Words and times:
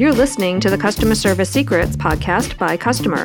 You're 0.00 0.14
listening 0.14 0.60
to 0.60 0.70
the 0.70 0.78
Customer 0.78 1.14
Service 1.14 1.50
Secrets 1.50 1.94
podcast 1.94 2.56
by 2.56 2.78
Customer. 2.78 3.24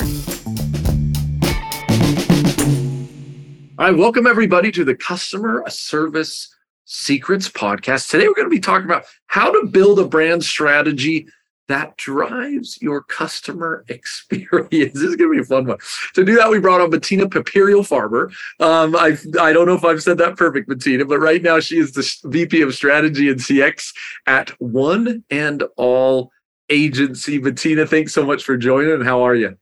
Right, 3.77 3.97
welcome 3.97 4.27
everybody 4.27 4.73
to 4.73 4.83
the 4.83 4.93
Kustomer 4.93 5.71
Service 5.71 6.53
Secrets 6.83 7.47
podcast. 7.47 8.09
Today 8.09 8.27
we're 8.27 8.33
going 8.33 8.49
to 8.49 8.53
be 8.53 8.59
talking 8.59 8.83
about 8.83 9.05
how 9.27 9.53
to 9.53 9.67
build 9.67 9.99
a 9.99 10.05
brand 10.05 10.43
strategy 10.43 11.27
that 11.69 11.95
drives 11.95 12.77
your 12.81 13.03
customer 13.03 13.85
experience. 13.89 14.95
This 14.95 15.01
is 15.01 15.15
going 15.15 15.31
to 15.31 15.37
be 15.37 15.41
a 15.43 15.45
fun 15.45 15.67
one. 15.67 15.77
To 16.15 16.25
do 16.25 16.35
that, 16.35 16.49
we 16.49 16.59
brought 16.59 16.81
on 16.81 16.89
Bettina 16.89 17.29
Papirio 17.29 17.87
Farber. 17.87 18.33
Um, 18.59 18.97
I 18.97 19.17
I 19.41 19.53
don't 19.53 19.65
know 19.65 19.75
if 19.75 19.85
I've 19.85 20.03
said 20.03 20.17
that 20.17 20.35
perfect, 20.35 20.67
Bettina, 20.67 21.05
but 21.05 21.19
right 21.19 21.41
now 21.41 21.61
she 21.61 21.77
is 21.77 21.93
the 21.93 22.29
VP 22.29 22.63
of 22.63 22.75
Strategy 22.75 23.29
and 23.29 23.39
CX 23.39 23.93
at 24.27 24.49
One 24.59 25.23
and 25.29 25.63
All 25.77 26.33
Agency. 26.69 27.37
Bettina, 27.37 27.85
thanks 27.85 28.13
so 28.13 28.25
much 28.25 28.43
for 28.43 28.57
joining. 28.57 29.01
How 29.01 29.21
are 29.21 29.35
you? 29.35 29.57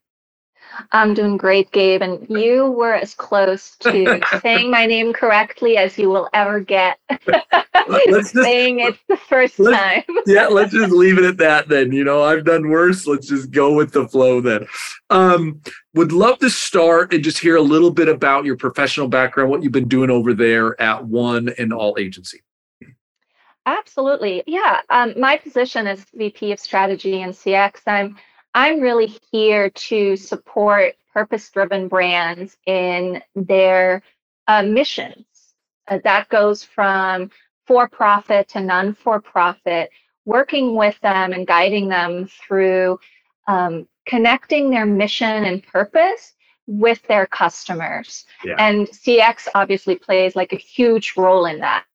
I'm 0.91 1.13
doing 1.13 1.37
great, 1.37 1.71
Gabe. 1.71 2.01
And 2.01 2.25
you 2.29 2.71
were 2.71 2.93
as 2.93 3.13
close 3.13 3.75
to 3.77 4.21
saying 4.41 4.71
my 4.71 4.85
name 4.85 5.13
correctly 5.13 5.77
as 5.77 5.97
you 5.97 6.09
will 6.09 6.29
ever 6.33 6.59
get. 6.59 6.97
let's 7.87 8.31
just, 8.31 8.33
saying 8.33 8.79
it 8.79 8.97
the 9.07 9.17
first 9.17 9.57
time. 9.57 10.03
yeah, 10.25 10.47
let's 10.47 10.73
just 10.73 10.91
leave 10.91 11.17
it 11.17 11.25
at 11.25 11.37
that 11.37 11.67
then. 11.67 11.91
You 11.91 12.03
know, 12.03 12.23
I've 12.23 12.45
done 12.45 12.69
worse. 12.69 13.07
Let's 13.07 13.27
just 13.27 13.51
go 13.51 13.73
with 13.73 13.91
the 13.91 14.07
flow 14.07 14.41
then. 14.41 14.67
Um, 15.09 15.61
would 15.93 16.11
love 16.11 16.39
to 16.39 16.49
start 16.49 17.13
and 17.13 17.23
just 17.23 17.39
hear 17.39 17.55
a 17.55 17.61
little 17.61 17.91
bit 17.91 18.07
about 18.07 18.45
your 18.45 18.57
professional 18.57 19.07
background, 19.07 19.49
what 19.49 19.63
you've 19.63 19.71
been 19.71 19.87
doing 19.87 20.09
over 20.09 20.33
there 20.33 20.79
at 20.81 21.05
One 21.05 21.49
and 21.57 21.71
All 21.71 21.95
Agency. 21.99 22.42
Absolutely. 23.65 24.43
Yeah. 24.45 24.81
Um, 24.89 25.13
my 25.19 25.37
position 25.37 25.87
as 25.87 26.05
VP 26.13 26.51
of 26.51 26.59
Strategy 26.59 27.21
and 27.21 27.33
CX, 27.33 27.81
I'm 27.87 28.17
I'm 28.53 28.79
really 28.79 29.17
here 29.31 29.69
to 29.69 30.15
support 30.15 30.95
purpose 31.13 31.49
driven 31.49 31.87
brands 31.87 32.57
in 32.65 33.21
their 33.35 34.03
uh, 34.47 34.63
missions. 34.63 35.25
Uh, 35.87 35.99
that 36.03 36.29
goes 36.29 36.63
from 36.63 37.31
for 37.65 37.87
profit 37.87 38.49
to 38.49 38.61
non 38.61 38.93
for 38.93 39.21
profit, 39.21 39.89
working 40.25 40.75
with 40.75 40.99
them 41.01 41.33
and 41.33 41.47
guiding 41.47 41.87
them 41.87 42.27
through 42.27 42.99
um, 43.47 43.87
connecting 44.05 44.69
their 44.69 44.85
mission 44.85 45.45
and 45.45 45.63
purpose 45.63 46.33
with 46.67 47.01
their 47.07 47.25
customers. 47.25 48.25
Yeah. 48.43 48.55
And 48.57 48.87
CX 48.87 49.47
obviously 49.55 49.95
plays 49.95 50.35
like 50.35 50.53
a 50.53 50.57
huge 50.57 51.13
role 51.17 51.45
in 51.45 51.59
that, 51.59 51.85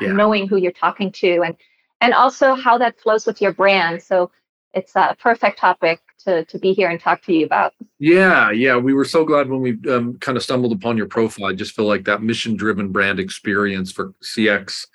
yeah. 0.00 0.12
knowing 0.12 0.48
who 0.48 0.56
you're 0.56 0.72
talking 0.72 1.12
to 1.12 1.42
and 1.42 1.56
and 2.00 2.14
also 2.14 2.54
how 2.54 2.78
that 2.78 2.98
flows 2.98 3.26
with 3.26 3.40
your 3.40 3.52
brand. 3.52 4.02
So 4.02 4.30
it's 4.72 4.94
a 4.96 5.16
perfect 5.20 5.58
topic 5.58 6.00
to, 6.24 6.44
to 6.46 6.58
be 6.58 6.72
here 6.72 6.88
and 6.90 7.00
talk 7.00 7.22
to 7.22 7.32
you 7.32 7.44
about. 7.44 7.74
Yeah, 7.98 8.50
yeah. 8.50 8.76
We 8.76 8.94
were 8.94 9.04
so 9.04 9.24
glad 9.24 9.48
when 9.48 9.60
we 9.60 9.78
um, 9.90 10.18
kind 10.18 10.36
of 10.36 10.42
stumbled 10.42 10.72
upon 10.72 10.96
your 10.96 11.06
profile. 11.06 11.46
I 11.46 11.52
just 11.52 11.74
feel 11.74 11.86
like 11.86 12.04
that 12.04 12.22
mission 12.22 12.56
driven 12.56 12.90
brand 12.92 13.18
experience 13.18 13.90
for 13.90 14.14
CX, 14.22 14.86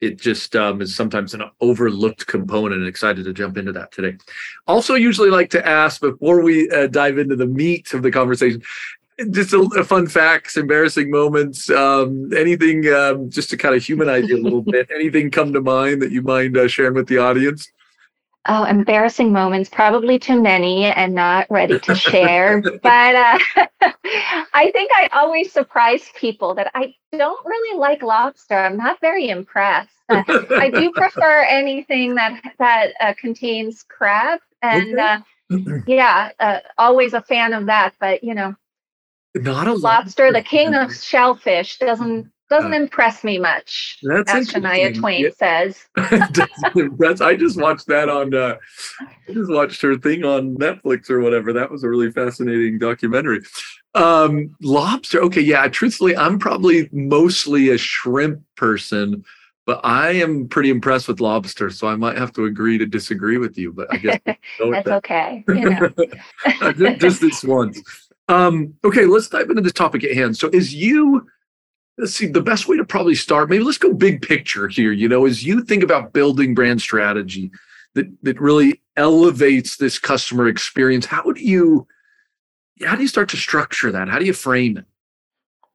it 0.00 0.20
just 0.20 0.54
um, 0.56 0.82
is 0.82 0.94
sometimes 0.94 1.32
an 1.34 1.44
overlooked 1.60 2.26
component 2.26 2.80
and 2.80 2.86
excited 2.86 3.24
to 3.24 3.32
jump 3.32 3.56
into 3.56 3.72
that 3.72 3.92
today. 3.92 4.16
Also, 4.66 4.94
usually 4.94 5.30
like 5.30 5.50
to 5.50 5.66
ask 5.66 6.00
before 6.00 6.42
we 6.42 6.70
uh, 6.70 6.86
dive 6.88 7.18
into 7.18 7.36
the 7.36 7.46
meat 7.46 7.94
of 7.94 8.02
the 8.02 8.10
conversation, 8.10 8.62
just 9.30 9.52
a, 9.52 9.60
a 9.78 9.84
fun 9.84 10.06
facts, 10.06 10.56
embarrassing 10.56 11.10
moments, 11.10 11.70
um, 11.70 12.30
anything 12.36 12.86
um, 12.92 13.30
just 13.30 13.50
to 13.50 13.56
kind 13.56 13.74
of 13.74 13.84
humanize 13.84 14.28
you 14.28 14.36
a 14.36 14.42
little 14.42 14.62
bit. 14.62 14.88
Anything 14.94 15.30
come 15.30 15.52
to 15.52 15.60
mind 15.60 16.02
that 16.02 16.10
you 16.10 16.22
mind 16.22 16.56
uh, 16.56 16.68
sharing 16.68 16.94
with 16.94 17.08
the 17.08 17.18
audience? 17.18 17.70
Oh, 18.46 18.64
embarrassing 18.64 19.32
moments, 19.32 19.70
probably 19.70 20.18
too 20.18 20.40
many 20.40 20.84
and 20.84 21.14
not 21.14 21.46
ready 21.48 21.78
to 21.78 21.94
share. 21.94 22.60
but 22.82 23.14
uh, 23.14 23.38
I 24.52 24.70
think 24.72 24.90
I 24.94 25.08
always 25.12 25.50
surprise 25.50 26.10
people 26.14 26.54
that 26.56 26.70
I 26.74 26.94
don't 27.12 27.46
really 27.46 27.78
like 27.78 28.02
lobster. 28.02 28.54
I'm 28.54 28.76
not 28.76 29.00
very 29.00 29.30
impressed. 29.30 29.94
Uh, 30.10 30.22
I 30.50 30.68
do 30.68 30.92
prefer 30.92 31.40
anything 31.48 32.14
that 32.16 32.42
that 32.58 32.92
uh, 33.00 33.14
contains 33.18 33.82
crab, 33.82 34.40
and 34.60 34.98
uh, 34.98 35.20
yeah, 35.86 36.30
uh, 36.38 36.58
always 36.76 37.14
a 37.14 37.22
fan 37.22 37.54
of 37.54 37.64
that. 37.66 37.94
But 37.98 38.22
you 38.22 38.34
know, 38.34 38.54
not 39.34 39.66
a 39.66 39.74
lobster, 39.74 40.32
the 40.32 40.42
king 40.42 40.74
of 40.74 40.94
shellfish, 40.94 41.78
doesn't 41.78 42.30
doesn't 42.50 42.74
uh, 42.74 42.76
impress 42.76 43.24
me 43.24 43.38
much. 43.38 43.98
That's 44.02 44.32
as 44.32 44.50
Shania 44.50 44.94
Twain 44.94 45.24
yeah. 45.24 45.30
says. 45.36 45.86
impress. 46.76 47.20
I 47.20 47.34
just 47.34 47.60
watched 47.60 47.86
that 47.86 48.08
on. 48.08 48.34
Uh, 48.34 48.56
I 49.00 49.32
just 49.32 49.50
watched 49.50 49.80
her 49.82 49.96
thing 49.96 50.24
on 50.24 50.56
Netflix 50.56 51.10
or 51.10 51.20
whatever. 51.20 51.52
That 51.52 51.70
was 51.70 51.84
a 51.84 51.88
really 51.88 52.10
fascinating 52.10 52.78
documentary. 52.78 53.40
Um, 53.94 54.54
lobster. 54.60 55.22
Okay, 55.22 55.40
yeah. 55.40 55.66
Truthfully, 55.68 56.16
I'm 56.16 56.38
probably 56.38 56.88
mostly 56.92 57.70
a 57.70 57.78
shrimp 57.78 58.42
person, 58.56 59.24
but 59.66 59.80
I 59.82 60.10
am 60.12 60.48
pretty 60.48 60.70
impressed 60.70 61.08
with 61.08 61.20
lobster. 61.20 61.70
So 61.70 61.88
I 61.88 61.96
might 61.96 62.18
have 62.18 62.32
to 62.34 62.44
agree 62.44 62.76
to 62.78 62.86
disagree 62.86 63.38
with 63.38 63.56
you. 63.56 63.72
But 63.72 63.92
I 63.92 63.96
guess 63.96 64.20
that's 64.26 64.38
that. 64.58 64.88
okay. 64.88 65.44
You 65.48 65.70
know. 65.70 65.90
just, 66.72 67.00
just 67.00 67.20
this 67.20 67.44
once. 67.44 68.03
Um, 68.28 68.74
okay, 68.84 69.04
let's 69.04 69.28
dive 69.28 69.50
into 69.50 69.62
the 69.62 69.70
topic 69.70 70.04
at 70.04 70.14
hand. 70.14 70.36
So, 70.36 70.48
is 70.52 70.74
you 70.74 71.26
let's 71.98 72.14
see 72.14 72.26
the 72.26 72.40
best 72.40 72.68
way 72.68 72.76
to 72.76 72.84
probably 72.84 73.14
start 73.14 73.48
maybe 73.48 73.62
let's 73.62 73.78
go 73.78 73.92
big 73.92 74.22
picture 74.22 74.68
here 74.68 74.92
you 74.92 75.08
know 75.08 75.26
as 75.26 75.44
you 75.44 75.62
think 75.62 75.82
about 75.82 76.12
building 76.12 76.54
brand 76.54 76.80
strategy 76.80 77.50
that 77.94 78.06
that 78.22 78.40
really 78.40 78.80
elevates 78.96 79.76
this 79.76 79.98
customer 79.98 80.48
experience 80.48 81.06
how 81.06 81.22
do 81.22 81.40
you 81.40 81.86
how 82.84 82.96
do 82.96 83.02
you 83.02 83.08
start 83.08 83.28
to 83.28 83.36
structure 83.36 83.92
that 83.92 84.08
how 84.08 84.18
do 84.18 84.24
you 84.24 84.32
frame 84.32 84.76
it 84.76 84.84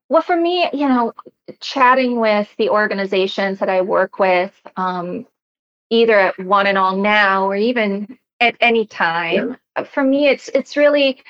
well 0.09 0.21
for 0.21 0.35
me 0.35 0.69
you 0.73 0.87
know 0.87 1.13
chatting 1.61 2.19
with 2.19 2.49
the 2.57 2.69
organizations 2.69 3.59
that 3.59 3.69
i 3.69 3.81
work 3.81 4.19
with 4.19 4.53
um, 4.75 5.25
either 5.89 6.19
at 6.19 6.39
one 6.39 6.67
and 6.67 6.77
all 6.77 6.95
now 6.95 7.45
or 7.45 7.55
even 7.55 8.17
at 8.41 8.55
any 8.61 8.85
time 8.85 9.57
yeah. 9.77 9.83
for 9.83 10.03
me 10.03 10.27
it's 10.27 10.49
it's 10.49 10.77
really 10.77 11.21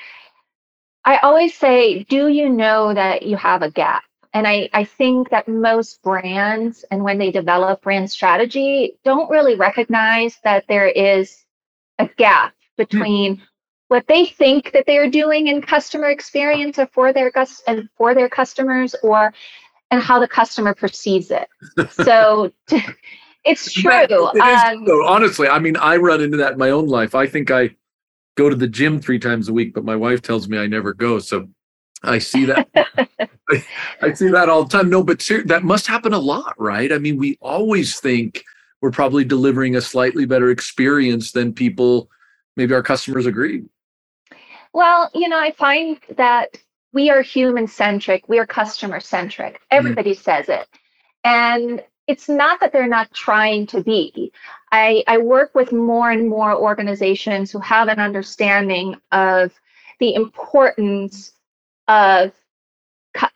i 1.04 1.16
always 1.18 1.54
say 1.56 2.04
do 2.04 2.28
you 2.28 2.48
know 2.48 2.94
that 2.94 3.22
you 3.22 3.36
have 3.36 3.62
a 3.62 3.70
gap 3.70 4.02
and 4.32 4.46
I, 4.46 4.68
I 4.72 4.84
think 4.84 5.30
that 5.30 5.48
most 5.48 6.02
brands, 6.02 6.84
and 6.90 7.02
when 7.02 7.18
they 7.18 7.32
develop 7.32 7.82
brand 7.82 8.10
strategy, 8.10 8.96
don't 9.04 9.28
really 9.28 9.56
recognize 9.56 10.38
that 10.44 10.64
there 10.68 10.86
is 10.86 11.44
a 11.98 12.08
gap 12.16 12.54
between 12.76 13.36
mm. 13.36 13.40
what 13.88 14.06
they 14.06 14.26
think 14.26 14.70
that 14.72 14.84
they're 14.86 15.10
doing 15.10 15.48
in 15.48 15.60
customer 15.60 16.10
experience 16.10 16.78
or 16.78 16.86
for 16.86 17.12
their 17.12 17.32
and 17.66 17.88
for 17.96 18.14
their 18.14 18.28
customers, 18.28 18.94
or 19.02 19.34
and 19.90 20.00
how 20.00 20.20
the 20.20 20.28
customer 20.28 20.74
perceives 20.74 21.32
it. 21.32 21.48
so 21.90 22.52
it's 23.44 23.72
true. 23.72 23.90
It 23.90 24.12
um, 24.12 24.86
honestly, 25.06 25.48
I 25.48 25.58
mean, 25.58 25.76
I 25.76 25.96
run 25.96 26.20
into 26.20 26.36
that 26.36 26.52
in 26.52 26.58
my 26.58 26.70
own 26.70 26.86
life. 26.86 27.16
I 27.16 27.26
think 27.26 27.50
I 27.50 27.74
go 28.40 28.48
to 28.48 28.56
the 28.56 28.66
gym 28.66 29.00
three 29.00 29.18
times 29.18 29.48
a 29.48 29.52
week, 29.52 29.74
but 29.74 29.84
my 29.84 29.96
wife 29.96 30.22
tells 30.22 30.48
me 30.48 30.58
I 30.58 30.66
never 30.66 30.94
go. 30.94 31.18
So 31.18 31.48
I 32.02 32.18
see 32.18 32.46
that. 32.46 32.68
I, 32.74 33.64
I, 34.02 34.12
see 34.14 34.28
that 34.28 34.48
all 34.48 34.64
the 34.64 34.70
time. 34.70 34.88
No, 34.88 35.02
but 35.02 35.20
ser- 35.20 35.42
that 35.44 35.62
must 35.62 35.86
happen 35.86 36.14
a 36.14 36.18
lot, 36.18 36.54
right? 36.58 36.90
I 36.90 36.98
mean, 36.98 37.18
we 37.18 37.36
always 37.42 38.00
think 38.00 38.42
we're 38.80 38.90
probably 38.90 39.24
delivering 39.24 39.76
a 39.76 39.80
slightly 39.82 40.24
better 40.24 40.50
experience 40.50 41.32
than 41.32 41.52
people, 41.52 42.08
maybe 42.56 42.72
our 42.72 42.82
customers 42.82 43.26
agree. 43.26 43.64
Well, 44.72 45.10
you 45.14 45.28
know, 45.28 45.38
I 45.38 45.50
find 45.50 45.98
that 46.16 46.56
we 46.94 47.10
are 47.10 47.20
human 47.20 47.66
centric, 47.66 48.26
we 48.26 48.38
are 48.38 48.46
customer 48.46 49.00
centric. 49.00 49.54
Mm-hmm. 49.54 49.76
Everybody 49.76 50.12
mm. 50.12 50.22
says 50.22 50.48
it. 50.48 50.66
And 51.24 51.84
it's 52.10 52.28
not 52.28 52.58
that 52.58 52.72
they're 52.72 52.88
not 52.88 53.14
trying 53.14 53.68
to 53.68 53.80
be. 53.80 54.32
I, 54.72 55.04
I 55.06 55.18
work 55.18 55.54
with 55.54 55.70
more 55.72 56.10
and 56.10 56.28
more 56.28 56.56
organizations 56.56 57.52
who 57.52 57.60
have 57.60 57.86
an 57.86 58.00
understanding 58.00 58.96
of 59.12 59.52
the 60.00 60.14
importance 60.14 61.32
of 61.86 62.32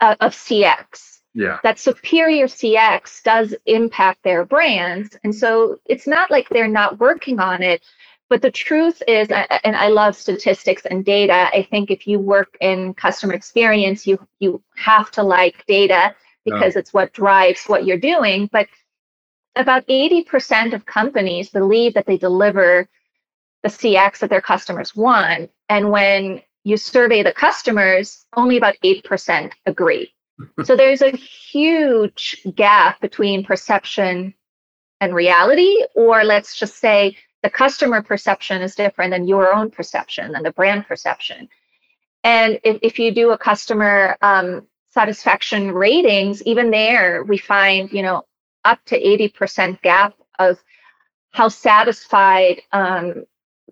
uh, 0.00 0.17
of 0.21 0.32
CX. 0.32 1.21
Yeah. 1.35 1.59
That 1.62 1.79
superior 1.79 2.47
CX 2.47 3.23
does 3.23 3.55
impact 3.67 4.25
their 4.25 4.44
brands, 4.44 5.17
and 5.23 5.32
so 5.32 5.79
it's 5.87 6.09
not 6.09 6.32
like 6.32 6.49
they're 6.49 6.67
not 6.67 6.99
working 6.99 7.38
on 7.38 7.62
it. 7.62 7.81
But 8.29 8.43
the 8.43 8.50
truth 8.50 9.03
is, 9.06 9.29
and 9.31 9.77
I 9.77 9.88
love 9.88 10.17
statistics 10.17 10.85
and 10.87 11.05
data. 11.05 11.49
I 11.53 11.62
think 11.70 11.91
if 11.91 12.09
you 12.09 12.19
work 12.19 12.56
in 12.61 12.94
customer 12.94 13.35
experience, 13.35 14.05
you 14.05 14.19
you 14.41 14.61
have 14.77 15.12
to 15.12 15.23
like 15.23 15.65
data 15.67 16.15
because 16.44 16.76
it's 16.76 16.93
what 16.93 17.12
drives 17.12 17.64
what 17.67 17.85
you're 17.85 17.99
doing. 17.99 18.49
But 18.52 18.69
about 19.56 19.87
80% 19.87 20.73
of 20.73 20.87
companies 20.87 21.50
believe 21.50 21.94
that 21.94 22.06
they 22.06 22.17
deliver 22.17 22.88
the 23.62 23.69
CX 23.69 24.19
that 24.19 24.31
their 24.31 24.41
customers 24.41 24.94
want. 24.94 25.50
And 25.69 25.91
when 25.91 26.43
you 26.64 26.76
survey 26.76 27.23
the 27.23 27.32
customers, 27.32 28.26
only 28.37 28.56
about 28.56 28.76
8% 28.85 29.52
agree. 29.67 30.12
so 30.64 30.76
there's 30.76 31.02
a 31.02 31.11
huge 31.11 32.44
gap 32.55 33.00
between 33.00 33.44
perception 33.44 34.35
and 35.00 35.14
reality, 35.14 35.85
or 35.94 36.25
let's 36.25 36.56
just 36.58 36.79
say 36.79 37.17
the 37.43 37.50
customer 37.50 38.02
perception 38.02 38.62
is 38.62 38.75
different 38.75 39.11
than 39.11 39.29
your 39.29 39.55
own 39.55 39.70
perception 39.70 40.35
and 40.35 40.44
the 40.44 40.52
brand 40.52 40.87
perception. 40.87 41.49
And 42.25 42.58
if, 42.64 42.79
if 42.82 42.99
you 42.99 43.12
do 43.12 43.31
a 43.31 43.38
customer 43.38 44.17
um, 44.23 44.67
satisfaction 44.94 45.73
ratings, 45.73 46.43
even 46.44 46.70
there 46.70 47.25
we 47.25 47.37
find, 47.37 47.93
you 47.93 48.02
know, 48.02 48.23
up 48.64 48.79
to 48.87 48.99
80% 48.99 49.82
gap 49.82 50.14
of 50.38 50.62
how 51.32 51.49
satisfied 51.49 52.62
um, 52.73 53.25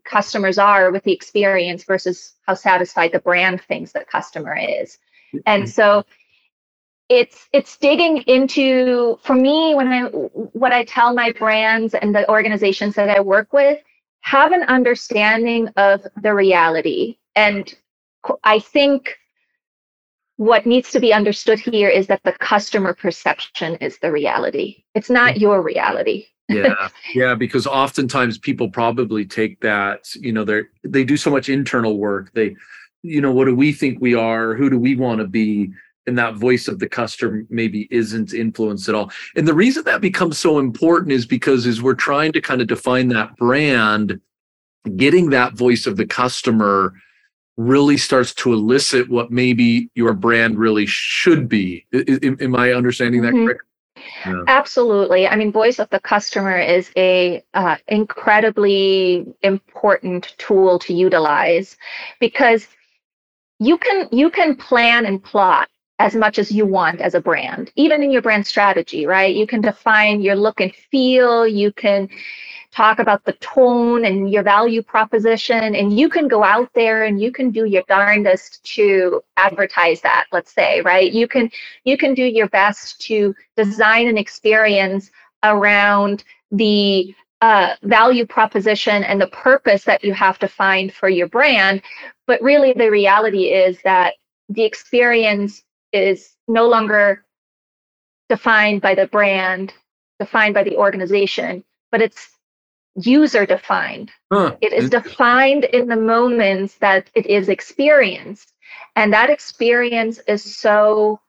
customers 0.04 0.58
are 0.58 0.90
with 0.90 1.04
the 1.04 1.12
experience 1.12 1.84
versus 1.84 2.34
how 2.42 2.54
satisfied 2.54 3.12
the 3.12 3.20
brand 3.20 3.62
thinks 3.62 3.92
the 3.92 4.04
customer 4.04 4.56
is. 4.56 4.98
And 5.46 5.62
mm-hmm. 5.62 5.70
so 5.70 6.04
it's 7.08 7.48
it's 7.52 7.76
digging 7.76 8.18
into 8.22 9.18
for 9.22 9.34
me 9.34 9.74
when 9.74 9.88
I 9.88 10.02
what 10.02 10.72
I 10.72 10.84
tell 10.84 11.14
my 11.14 11.30
brands 11.32 11.94
and 11.94 12.14
the 12.14 12.28
organizations 12.28 12.94
that 12.96 13.10
I 13.10 13.20
work 13.20 13.52
with 13.52 13.78
have 14.20 14.52
an 14.52 14.62
understanding 14.64 15.68
of 15.76 16.04
the 16.20 16.34
reality. 16.34 17.18
And 17.36 17.72
I 18.44 18.58
think 18.58 19.18
what 20.36 20.66
needs 20.66 20.90
to 20.90 21.00
be 21.00 21.12
understood 21.12 21.58
here 21.58 21.88
is 21.88 22.06
that 22.06 22.22
the 22.24 22.32
customer 22.32 22.94
perception 22.94 23.76
is 23.76 23.98
the 23.98 24.10
reality. 24.10 24.84
It's 24.94 25.10
not 25.10 25.38
your 25.38 25.62
reality. 25.62 26.26
Yeah. 26.48 26.88
Yeah 27.14 27.34
because 27.34 27.66
oftentimes 27.66 28.38
people 28.38 28.68
probably 28.70 29.24
take 29.24 29.60
that 29.60 30.14
you 30.14 30.32
know 30.32 30.44
they're 30.44 30.68
they 30.84 31.04
do 31.04 31.16
so 31.16 31.30
much 31.30 31.48
internal 31.48 31.98
work. 31.98 32.32
They 32.32 32.56
you 33.02 33.20
know 33.20 33.32
what 33.32 33.46
do 33.46 33.54
we 33.54 33.72
think 33.72 34.00
we 34.00 34.14
are? 34.14 34.54
Who 34.54 34.70
do 34.70 34.78
we 34.78 34.96
want 34.96 35.20
to 35.20 35.26
be? 35.26 35.72
And 36.06 36.18
that 36.18 36.34
voice 36.34 36.66
of 36.66 36.80
the 36.80 36.88
customer 36.88 37.44
maybe 37.48 37.86
isn't 37.92 38.34
influenced 38.34 38.88
at 38.88 38.94
all. 38.96 39.12
And 39.36 39.46
the 39.46 39.54
reason 39.54 39.84
that 39.84 40.00
becomes 40.00 40.36
so 40.36 40.58
important 40.58 41.12
is 41.12 41.26
because 41.26 41.64
as 41.64 41.80
we're 41.80 41.94
trying 41.94 42.32
to 42.32 42.40
kind 42.40 42.60
of 42.60 42.66
define 42.66 43.08
that 43.08 43.36
brand 43.36 44.20
getting 44.96 45.30
that 45.30 45.54
voice 45.54 45.86
of 45.86 45.96
the 45.96 46.06
customer 46.06 46.92
really 47.66 47.96
starts 47.96 48.34
to 48.34 48.52
elicit 48.52 49.08
what 49.08 49.30
maybe 49.30 49.90
your 49.94 50.12
brand 50.12 50.58
really 50.58 50.86
should 50.86 51.48
be 51.48 51.86
am 51.92 52.56
i 52.56 52.72
understanding 52.72 53.22
that 53.22 53.32
mm-hmm. 53.32 53.46
correct 53.46 53.62
yeah. 54.26 54.42
Absolutely. 54.46 55.28
I 55.28 55.36
mean, 55.36 55.52
voice 55.52 55.78
of 55.78 55.88
the 55.90 56.00
customer 56.00 56.58
is 56.58 56.90
a 56.96 57.42
uh, 57.54 57.76
incredibly 57.88 59.26
important 59.42 60.34
tool 60.38 60.78
to 60.80 60.94
utilize 60.94 61.76
because 62.20 62.66
you 63.58 63.78
can 63.78 64.08
you 64.10 64.30
can 64.30 64.56
plan 64.56 65.06
and 65.06 65.22
plot 65.22 65.68
as 65.98 66.16
much 66.16 66.38
as 66.38 66.50
you 66.50 66.66
want 66.66 67.00
as 67.00 67.14
a 67.14 67.20
brand, 67.20 67.70
even 67.76 68.02
in 68.02 68.10
your 68.10 68.22
brand 68.22 68.46
strategy, 68.46 69.06
right? 69.06 69.34
You 69.34 69.46
can 69.46 69.60
define 69.60 70.20
your 70.20 70.34
look 70.34 70.60
and 70.60 70.74
feel. 70.74 71.46
You 71.46 71.72
can 71.72 72.08
talk 72.72 72.98
about 72.98 73.24
the 73.24 73.34
tone 73.34 74.06
and 74.06 74.30
your 74.30 74.42
value 74.42 74.82
proposition 74.82 75.74
and 75.74 75.98
you 75.98 76.08
can 76.08 76.26
go 76.26 76.42
out 76.42 76.70
there 76.74 77.04
and 77.04 77.20
you 77.20 77.30
can 77.30 77.50
do 77.50 77.66
your 77.66 77.82
darndest 77.86 78.64
to 78.64 79.22
advertise 79.36 80.00
that 80.00 80.24
let's 80.32 80.52
say 80.52 80.80
right? 80.80 81.12
You 81.12 81.28
can 81.28 81.50
you 81.84 81.98
can 81.98 82.14
do 82.14 82.24
your 82.24 82.48
best 82.48 83.00
to 83.02 83.34
design 83.56 84.08
an 84.08 84.16
experience 84.18 85.10
around 85.42 86.24
the 86.50 87.14
uh, 87.42 87.74
value 87.82 88.24
proposition 88.24 89.04
and 89.04 89.20
the 89.20 89.26
purpose 89.28 89.84
that 89.84 90.02
you 90.02 90.14
have 90.14 90.38
to 90.38 90.48
find 90.48 90.92
for 90.94 91.08
your 91.08 91.28
brand. 91.28 91.82
But 92.26 92.40
really 92.40 92.72
the 92.72 92.90
reality 92.90 93.46
is 93.46 93.78
that 93.82 94.14
the 94.48 94.62
experience 94.62 95.62
is 95.92 96.36
no 96.48 96.68
longer 96.68 97.24
defined 98.28 98.80
by 98.80 98.94
the 98.94 99.06
brand 99.08 99.74
defined 100.18 100.54
by 100.54 100.62
the 100.62 100.76
organization 100.76 101.64
but 101.90 102.00
it's 102.00 102.30
user 102.96 103.46
defined. 103.46 104.10
Huh. 104.32 104.56
It 104.60 104.72
is 104.72 104.90
defined 104.90 105.64
in 105.64 105.88
the 105.88 105.96
moments 105.96 106.74
that 106.76 107.10
it 107.14 107.26
is 107.26 107.48
experienced. 107.48 108.52
And 108.96 109.12
that 109.12 109.30
experience 109.30 110.20
is 110.28 110.56
so 110.56 111.20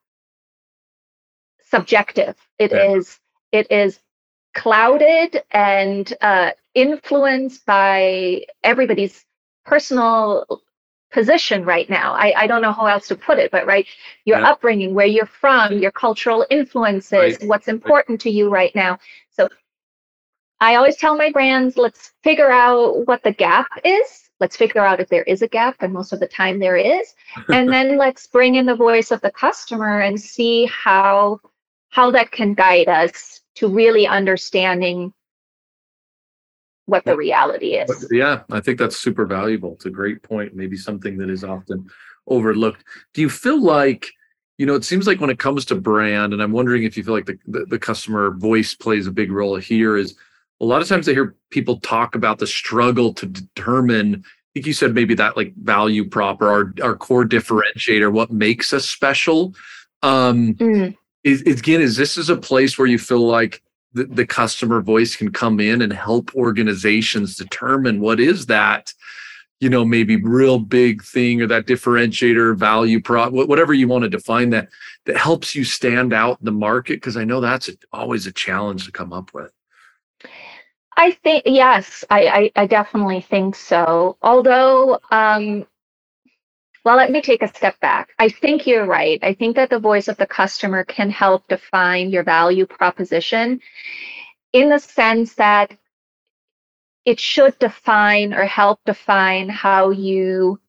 subjective. 1.66 2.36
It 2.58 2.72
yeah. 2.72 2.92
is. 2.94 3.18
it 3.52 3.70
is 3.70 4.00
clouded 4.54 5.42
and 5.50 6.14
uh, 6.20 6.50
influenced 6.74 7.66
by 7.66 8.44
everybody's 8.62 9.24
personal 9.64 10.62
position 11.12 11.64
right 11.64 11.88
now. 11.88 12.12
I, 12.12 12.34
I 12.36 12.46
don't 12.46 12.62
know 12.62 12.72
how 12.72 12.86
else 12.86 13.08
to 13.08 13.16
put 13.16 13.38
it, 13.38 13.50
but 13.50 13.66
right, 13.66 13.86
your 14.24 14.38
yeah. 14.38 14.50
upbringing, 14.50 14.94
where 14.94 15.06
you're 15.06 15.26
from, 15.26 15.78
your 15.78 15.92
cultural 15.92 16.44
influences, 16.50 17.12
right. 17.12 17.48
what's 17.48 17.68
important 17.68 18.16
right. 18.16 18.22
to 18.22 18.30
you 18.30 18.48
right 18.48 18.74
now. 18.74 18.98
I 20.60 20.76
always 20.76 20.96
tell 20.96 21.16
my 21.16 21.30
brands, 21.30 21.76
let's 21.76 22.12
figure 22.22 22.50
out 22.50 23.06
what 23.06 23.22
the 23.22 23.32
gap 23.32 23.68
is. 23.84 24.30
Let's 24.40 24.56
figure 24.56 24.84
out 24.84 25.00
if 25.00 25.08
there 25.08 25.22
is 25.24 25.42
a 25.42 25.48
gap, 25.48 25.76
and 25.80 25.92
most 25.92 26.12
of 26.12 26.20
the 26.20 26.26
time 26.26 26.58
there 26.58 26.76
is. 26.76 27.14
And 27.48 27.72
then 27.72 27.98
let's 28.04 28.26
bring 28.26 28.56
in 28.56 28.66
the 28.66 28.74
voice 28.74 29.10
of 29.10 29.20
the 29.20 29.30
customer 29.30 30.00
and 30.00 30.20
see 30.20 30.66
how 30.66 31.40
how 31.90 32.10
that 32.10 32.32
can 32.32 32.54
guide 32.54 32.88
us 32.88 33.40
to 33.54 33.68
really 33.68 34.06
understanding 34.06 35.12
what 36.86 37.04
the 37.04 37.16
reality 37.16 37.74
is. 37.76 38.08
Yeah, 38.10 38.42
I 38.50 38.60
think 38.60 38.78
that's 38.78 38.96
super 38.96 39.26
valuable. 39.26 39.74
It's 39.74 39.86
a 39.86 39.90
great 39.90 40.22
point. 40.22 40.54
Maybe 40.54 40.76
something 40.76 41.16
that 41.18 41.30
is 41.30 41.44
often 41.44 41.88
overlooked. 42.26 42.84
Do 43.14 43.20
you 43.20 43.30
feel 43.30 43.62
like, 43.62 44.10
you 44.58 44.66
know, 44.66 44.74
it 44.74 44.84
seems 44.84 45.06
like 45.06 45.20
when 45.20 45.30
it 45.30 45.38
comes 45.38 45.64
to 45.66 45.76
brand, 45.76 46.32
and 46.32 46.42
I'm 46.42 46.52
wondering 46.52 46.82
if 46.82 46.96
you 46.96 47.04
feel 47.04 47.14
like 47.14 47.26
the, 47.26 47.38
the, 47.46 47.64
the 47.66 47.78
customer 47.78 48.32
voice 48.32 48.74
plays 48.74 49.06
a 49.06 49.12
big 49.12 49.30
role 49.30 49.56
here, 49.56 49.96
is 49.96 50.16
a 50.64 50.66
lot 50.66 50.80
of 50.80 50.88
times 50.88 51.08
I 51.08 51.12
hear 51.12 51.36
people 51.50 51.78
talk 51.80 52.14
about 52.14 52.38
the 52.38 52.46
struggle 52.46 53.12
to 53.14 53.26
determine, 53.26 54.24
I 54.24 54.48
think 54.54 54.66
you 54.66 54.72
said 54.72 54.94
maybe 54.94 55.14
that 55.14 55.36
like 55.36 55.54
value 55.56 56.08
prop 56.08 56.40
or 56.40 56.48
our, 56.48 56.74
our 56.82 56.96
core 56.96 57.24
differentiator, 57.24 58.10
what 58.10 58.30
makes 58.30 58.72
us 58.72 58.88
special. 58.88 59.54
Um, 60.02 60.54
mm. 60.54 60.96
is, 61.22 61.42
is, 61.42 61.60
again, 61.60 61.82
is 61.82 61.96
this 61.96 62.16
is 62.16 62.30
a 62.30 62.36
place 62.36 62.78
where 62.78 62.88
you 62.88 62.98
feel 62.98 63.26
like 63.26 63.62
the, 63.92 64.04
the 64.04 64.26
customer 64.26 64.80
voice 64.80 65.16
can 65.16 65.32
come 65.32 65.60
in 65.60 65.82
and 65.82 65.92
help 65.92 66.34
organizations 66.34 67.36
determine 67.36 68.00
what 68.00 68.18
is 68.18 68.46
that, 68.46 68.92
you 69.60 69.68
know, 69.68 69.84
maybe 69.84 70.16
real 70.16 70.58
big 70.58 71.02
thing 71.04 71.42
or 71.42 71.46
that 71.46 71.66
differentiator 71.66 72.56
value 72.56 73.00
prop, 73.00 73.32
whatever 73.32 73.74
you 73.74 73.86
want 73.86 74.02
to 74.02 74.08
define 74.08 74.50
that, 74.50 74.68
that 75.04 75.16
helps 75.16 75.54
you 75.54 75.62
stand 75.62 76.12
out 76.14 76.40
in 76.40 76.46
the 76.46 76.52
market. 76.52 77.02
Cause 77.02 77.16
I 77.16 77.24
know 77.24 77.40
that's 77.40 77.70
always 77.92 78.26
a 78.26 78.32
challenge 78.32 78.86
to 78.86 78.92
come 78.92 79.12
up 79.12 79.32
with. 79.34 79.52
I 80.96 81.12
think 81.12 81.42
yes, 81.46 82.04
I, 82.10 82.26
I, 82.56 82.62
I 82.62 82.66
definitely 82.66 83.20
think 83.20 83.56
so. 83.56 84.16
Although, 84.22 85.00
um, 85.10 85.66
well, 86.84 86.96
let 86.96 87.10
me 87.10 87.20
take 87.22 87.42
a 87.42 87.48
step 87.48 87.78
back. 87.80 88.10
I 88.18 88.28
think 88.28 88.66
you're 88.66 88.86
right. 88.86 89.18
I 89.22 89.34
think 89.34 89.56
that 89.56 89.70
the 89.70 89.78
voice 89.78 90.08
of 90.08 90.16
the 90.18 90.26
customer 90.26 90.84
can 90.84 91.10
help 91.10 91.48
define 91.48 92.10
your 92.10 92.24
value 92.24 92.66
proposition 92.66 93.60
in 94.52 94.68
the 94.70 94.78
sense 94.78 95.34
that 95.34 95.76
it 97.04 97.20
should 97.20 97.58
define 97.58 98.34
or 98.34 98.44
help 98.44 98.80
define 98.86 99.48
how 99.48 99.90
you 99.90 100.60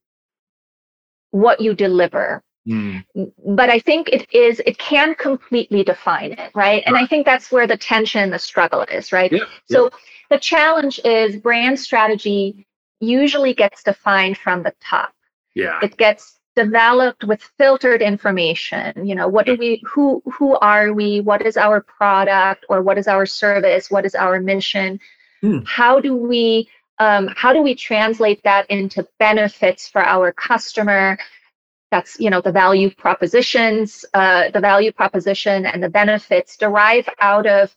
what 1.31 1.61
you 1.61 1.73
deliver 1.73 2.41
Mm. 2.67 3.03
But 3.45 3.69
I 3.69 3.79
think 3.79 4.09
it 4.09 4.33
is, 4.33 4.61
it 4.65 4.77
can 4.77 5.15
completely 5.15 5.83
define 5.83 6.33
it, 6.33 6.51
right? 6.55 6.83
And 6.85 6.95
right. 6.95 7.03
I 7.03 7.07
think 7.07 7.25
that's 7.25 7.51
where 7.51 7.67
the 7.67 7.77
tension, 7.77 8.29
the 8.29 8.39
struggle 8.39 8.81
is, 8.81 9.11
right? 9.11 9.31
Yeah, 9.31 9.45
so 9.69 9.83
yeah. 9.85 9.89
the 10.31 10.39
challenge 10.39 10.99
is 11.05 11.35
brand 11.37 11.79
strategy 11.79 12.65
usually 12.99 13.53
gets 13.53 13.83
defined 13.83 14.37
from 14.37 14.63
the 14.63 14.73
top. 14.81 15.13
Yeah. 15.53 15.79
It 15.83 15.97
gets 15.97 16.39
developed 16.55 17.23
with 17.23 17.41
filtered 17.57 18.01
information. 18.01 19.05
You 19.05 19.13
know, 19.13 19.27
what 19.27 19.45
do 19.45 19.55
we, 19.55 19.83
who, 19.85 20.23
who 20.25 20.55
are 20.57 20.93
we? 20.93 21.21
What 21.21 21.45
is 21.45 21.57
our 21.57 21.81
product 21.81 22.65
or 22.69 22.81
what 22.81 22.97
is 22.97 23.07
our 23.07 23.25
service? 23.25 23.91
What 23.91 24.05
is 24.05 24.15
our 24.15 24.39
mission? 24.39 24.99
Mm. 25.43 25.67
How 25.67 25.99
do 25.99 26.15
we 26.15 26.69
um, 26.99 27.27
how 27.35 27.53
do 27.53 27.61
we 27.61 27.75
translate 27.75 28.41
that 28.43 28.69
into 28.69 29.07
benefits 29.19 29.87
for 29.87 30.01
our 30.01 30.31
customer 30.31 31.17
that's 31.91 32.19
you 32.19 32.29
know 32.29 32.41
the 32.41 32.51
value 32.51 32.89
propositions 32.89 34.05
uh, 34.13 34.49
the 34.51 34.59
value 34.59 34.91
proposition 34.91 35.65
and 35.65 35.81
the 35.81 35.89
benefits 35.89 36.57
derive 36.57 37.07
out 37.19 37.45
of 37.45 37.75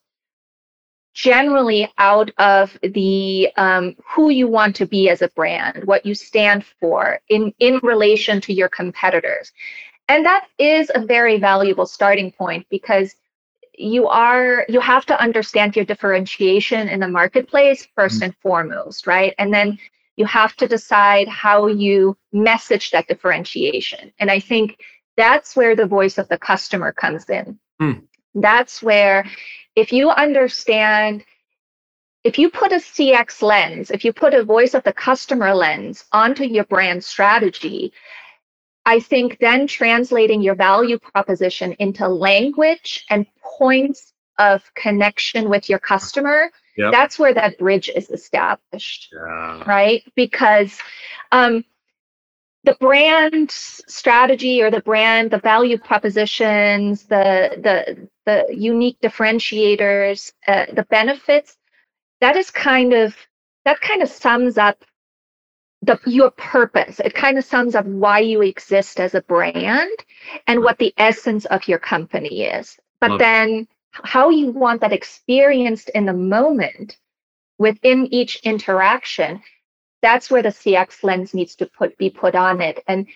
generally 1.15 1.91
out 1.99 2.31
of 2.39 2.79
the 2.83 3.49
um, 3.57 3.97
who 4.07 4.31
you 4.31 4.47
want 4.47 4.77
to 4.77 4.87
be 4.87 5.09
as 5.09 5.23
a 5.23 5.29
brand 5.29 5.85
what 5.85 6.07
you 6.07 6.15
stand 6.15 6.65
for 6.81 7.21
in 7.29 7.53
in 7.59 7.81
relation 7.83 8.41
to 8.41 8.53
your 8.53 8.69
competitors 8.69 9.53
and 10.09 10.25
that 10.25 10.47
is 10.59 10.91
a 10.95 11.05
very 11.05 11.39
valuable 11.39 11.87
starting 11.87 12.31
point 12.33 12.67
because 12.71 13.15
you 13.75 14.09
are 14.09 14.65
you 14.69 14.81
have 14.81 15.07
to 15.07 15.21
understand 15.21 15.77
your 15.77 15.85
differentiation 15.85 16.89
in 16.89 17.01
the 17.01 17.09
marketplace 17.09 17.87
1st 17.97 18.07
mm-hmm. 18.07 18.25
and 18.25 18.37
foremost 18.37 19.07
right 19.07 19.35
and 19.39 19.53
then 19.53 19.79
you 20.19 20.27
have 20.27 20.57
to 20.57 20.67
decide 20.67 21.29
how 21.29 21.69
you 21.69 22.17
message 22.33 22.91
that 22.91 23.07
differentiation. 23.07 24.13
And 24.19 24.31
I 24.31 24.41
think 24.41 24.81
that's 25.17 25.55
where 25.55 25.77
the 25.77 25.87
voice 25.87 26.19
of 26.19 26.29
the 26.29 26.39
customer 26.39 26.93
comes 26.93 27.31
in. 27.31 27.59
Mm. 27.81 28.03
That's 28.35 28.83
where, 28.83 29.25
if 29.77 29.93
you 29.93 30.11
understand 30.11 31.25
if 32.25 32.37
you 32.37 32.51
put 32.51 32.73
a 32.73 32.77
CX 32.77 33.43
lens, 33.43 33.93
if 33.93 34.05
you 34.05 34.13
put 34.13 34.35
a 34.35 34.43
voice 34.43 34.75
of 34.75 34.83
the 34.83 34.93
customer 34.93 35.55
lens 35.55 36.05
onto 36.13 36.45
your 36.45 36.65
brand 36.65 37.03
strategy, 37.05 37.93
I 38.85 38.99
think 38.99 39.39
then 39.41 39.69
translating 39.69 40.43
your 40.43 40.57
value 40.57 40.99
proposition 40.99 41.77
into 41.79 42.09
language 42.09 43.07
and 43.09 43.25
points 43.41 44.13
of 44.39 44.63
connection 44.75 45.49
with 45.49 45.69
your 45.69 45.79
customer, 45.79 46.51
yep. 46.79 46.93
that's 46.93 47.19
where 47.19 47.35
that 47.35 47.59
bridge 47.59 47.91
is 47.95 48.11
established. 48.11 49.09
Yeah. 49.13 49.65
Right? 49.67 50.03
Because 50.15 50.79
um, 51.33 51.65
the 52.65 52.77
brand 52.81 53.51
strategy 53.51 54.63
or 54.63 54.71
the 54.71 54.81
brand, 54.81 55.31
the 55.31 55.39
value 55.39 55.79
propositions, 55.79 57.05
the 57.05 57.51
the 57.63 58.09
the 58.27 58.55
unique 58.55 58.99
differentiators, 59.01 60.33
uh, 60.47 60.67
the 60.73 60.85
benefits, 60.85 61.57
that 62.21 62.37
is 62.37 62.51
kind 62.51 62.93
of 62.93 63.17
that 63.65 63.81
kind 63.81 64.03
of 64.03 64.09
sums 64.09 64.59
up 64.59 64.85
the 65.83 65.99
your 66.07 66.31
purpose 66.33 67.01
it 67.01 67.15
kind 67.15 67.39
of 67.39 67.45
sums 67.45 67.75
up 67.75 67.87
why 67.87 68.19
you 68.19 68.43
exist 68.43 68.99
as 68.99 69.15
a 69.15 69.23
brand 69.23 69.91
and 70.49 70.61
what 70.61 70.79
the 70.79 70.93
essence 70.97 71.45
of 71.47 71.69
your 71.69 71.79
company 71.79 72.43
is 72.43 72.77
but 73.01 73.11
Love 73.11 73.19
then 73.21 73.69
how 73.91 74.31
you 74.31 74.51
want 74.51 74.81
that 74.81 74.93
experienced 74.93 75.91
in 75.91 76.07
the 76.07 76.13
moment 76.13 76.97
within 77.59 78.07
each 78.13 78.37
interaction 78.45 79.43
that's 80.03 80.31
where 80.31 80.43
the 80.43 80.49
cx 80.49 81.03
lens 81.03 81.35
needs 81.35 81.55
to 81.57 81.67
put 81.67 81.97
be 81.99 82.11
put 82.11 82.35
on 82.35 82.61
it. 82.61 82.83
And 82.87 83.07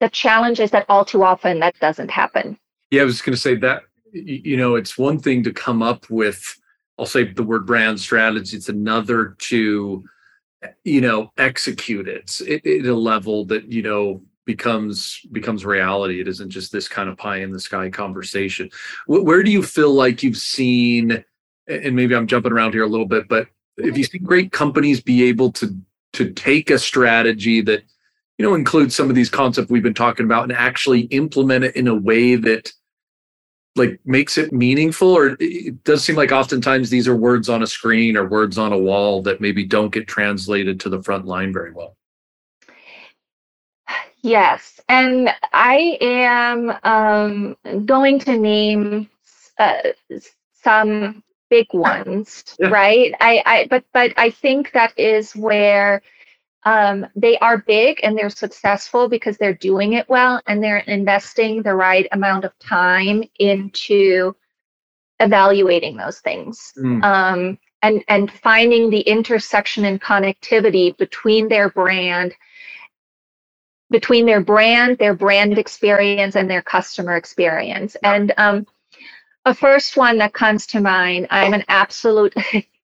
the 0.00 0.08
challenge 0.10 0.60
is 0.60 0.70
that 0.72 0.86
all 0.88 1.04
too 1.04 1.22
often 1.22 1.60
that 1.60 1.78
doesn't 1.80 2.10
happen. 2.10 2.58
Yeah 2.90 3.02
i 3.02 3.04
was 3.04 3.22
going 3.22 3.34
to 3.34 3.40
say 3.40 3.56
that 3.56 3.82
you 4.12 4.56
know 4.56 4.76
it's 4.76 4.96
one 4.96 5.18
thing 5.18 5.42
to 5.42 5.52
come 5.52 5.82
up 5.82 6.08
with 6.08 6.58
i'll 6.98 7.06
say 7.06 7.24
the 7.24 7.42
word 7.42 7.66
brand 7.66 8.00
strategy 8.00 8.56
it's 8.56 8.68
another 8.68 9.36
to 9.38 10.04
you 10.84 11.00
know 11.00 11.32
execute 11.36 12.08
it 12.08 12.40
at 12.40 12.86
a 12.86 12.94
level 12.94 13.44
that 13.46 13.70
you 13.70 13.82
know 13.82 14.22
becomes 14.46 15.20
becomes 15.32 15.66
reality. 15.66 16.20
It 16.20 16.28
isn't 16.28 16.50
just 16.50 16.72
this 16.72 16.88
kind 16.88 17.08
of 17.08 17.18
pie 17.18 17.38
in 17.38 17.52
the 17.52 17.60
sky 17.60 17.90
conversation. 17.90 18.70
Where 19.06 19.42
do 19.42 19.50
you 19.50 19.62
feel 19.62 19.92
like 19.92 20.22
you've 20.22 20.36
seen 20.36 21.24
and 21.68 21.96
maybe 21.96 22.14
i'm 22.14 22.26
jumping 22.26 22.52
around 22.52 22.72
here 22.72 22.84
a 22.84 22.88
little 22.88 23.06
bit 23.06 23.28
but 23.28 23.48
if 23.76 23.96
you 23.98 24.04
see 24.04 24.18
great 24.18 24.52
companies 24.52 25.00
be 25.00 25.24
able 25.24 25.52
to 25.52 25.76
to 26.12 26.32
take 26.32 26.70
a 26.70 26.78
strategy 26.78 27.60
that 27.60 27.82
you 28.38 28.44
know 28.44 28.54
includes 28.54 28.94
some 28.94 29.08
of 29.08 29.14
these 29.14 29.30
concepts 29.30 29.70
we've 29.70 29.82
been 29.82 29.94
talking 29.94 30.24
about 30.24 30.44
and 30.44 30.52
actually 30.52 31.00
implement 31.02 31.64
it 31.64 31.76
in 31.76 31.88
a 31.88 31.94
way 31.94 32.36
that 32.36 32.72
like 33.74 34.00
makes 34.06 34.38
it 34.38 34.54
meaningful? 34.54 35.08
Or 35.08 35.36
it 35.38 35.84
does 35.84 36.02
seem 36.02 36.16
like 36.16 36.32
oftentimes 36.32 36.88
these 36.88 37.06
are 37.06 37.14
words 37.14 37.50
on 37.50 37.62
a 37.62 37.66
screen 37.66 38.16
or 38.16 38.26
words 38.26 38.56
on 38.56 38.72
a 38.72 38.78
wall 38.78 39.20
that 39.22 39.42
maybe 39.42 39.66
don't 39.66 39.92
get 39.92 40.08
translated 40.08 40.80
to 40.80 40.88
the 40.88 41.02
front 41.02 41.26
line 41.26 41.52
very 41.52 41.72
well 41.72 41.95
yes 44.22 44.80
and 44.88 45.30
i 45.52 45.98
am 46.00 46.72
um, 46.82 47.56
going 47.84 48.18
to 48.18 48.36
name 48.36 49.08
uh, 49.58 49.78
some 50.62 51.22
big 51.48 51.66
ones 51.72 52.44
yeah. 52.58 52.68
right 52.68 53.14
I, 53.20 53.42
I 53.46 53.66
but 53.68 53.84
but 53.92 54.12
i 54.16 54.30
think 54.30 54.72
that 54.72 54.98
is 54.98 55.34
where 55.34 56.02
um, 56.64 57.06
they 57.14 57.38
are 57.38 57.58
big 57.58 58.00
and 58.02 58.18
they're 58.18 58.28
successful 58.28 59.08
because 59.08 59.38
they're 59.38 59.54
doing 59.54 59.92
it 59.92 60.08
well 60.08 60.42
and 60.48 60.62
they're 60.62 60.78
investing 60.78 61.62
the 61.62 61.74
right 61.74 62.08
amount 62.10 62.44
of 62.44 62.58
time 62.58 63.22
into 63.38 64.34
evaluating 65.20 65.96
those 65.96 66.18
things 66.18 66.72
mm. 66.76 67.02
um, 67.04 67.56
and 67.82 68.02
and 68.08 68.32
finding 68.32 68.90
the 68.90 69.00
intersection 69.00 69.84
and 69.84 70.02
connectivity 70.02 70.96
between 70.96 71.48
their 71.48 71.70
brand 71.70 72.34
between 73.90 74.26
their 74.26 74.40
brand 74.40 74.98
their 74.98 75.14
brand 75.14 75.58
experience 75.58 76.36
and 76.36 76.50
their 76.50 76.62
customer 76.62 77.16
experience 77.16 77.96
and 78.02 78.32
um, 78.36 78.66
a 79.44 79.54
first 79.54 79.96
one 79.96 80.18
that 80.18 80.32
comes 80.32 80.66
to 80.66 80.80
mind 80.80 81.26
i'm 81.30 81.54
an 81.54 81.64
absolute 81.68 82.34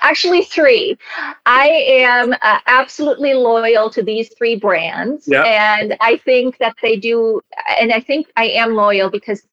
Actually, 0.00 0.42
three. 0.42 0.98
I 1.46 1.66
am 1.66 2.32
uh, 2.32 2.58
absolutely 2.66 3.34
loyal 3.34 3.90
to 3.90 4.02
these 4.02 4.32
three 4.36 4.56
brands. 4.56 5.28
Yep. 5.28 5.44
And 5.44 5.96
I 6.00 6.16
think 6.18 6.58
that 6.58 6.76
they 6.82 6.96
do, 6.96 7.40
and 7.78 7.92
I 7.92 8.00
think 8.00 8.30
I 8.36 8.48
am 8.48 8.74
loyal 8.74 9.10
because 9.10 9.46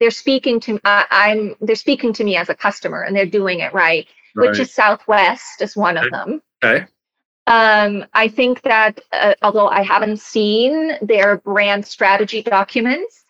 they're 0.00 0.10
speaking 0.10 0.60
to 0.60 0.80
uh, 0.84 1.04
I'm 1.10 1.56
they're 1.60 1.76
speaking 1.76 2.12
to 2.14 2.24
me 2.24 2.36
as 2.36 2.48
a 2.48 2.54
customer 2.54 3.02
and 3.02 3.16
they're 3.16 3.26
doing 3.26 3.60
it 3.60 3.72
right, 3.72 4.06
right. 4.34 4.48
which 4.48 4.58
is 4.60 4.72
Southwest 4.72 5.60
is 5.60 5.76
one 5.76 5.96
of 5.96 6.10
them. 6.10 6.40
Okay. 6.62 6.86
Um, 7.48 8.04
I 8.12 8.28
think 8.28 8.60
that 8.62 9.00
uh, 9.10 9.34
although 9.40 9.68
I 9.68 9.82
haven't 9.82 10.20
seen 10.20 10.98
their 11.00 11.38
brand 11.38 11.86
strategy 11.86 12.42
documents, 12.42 13.24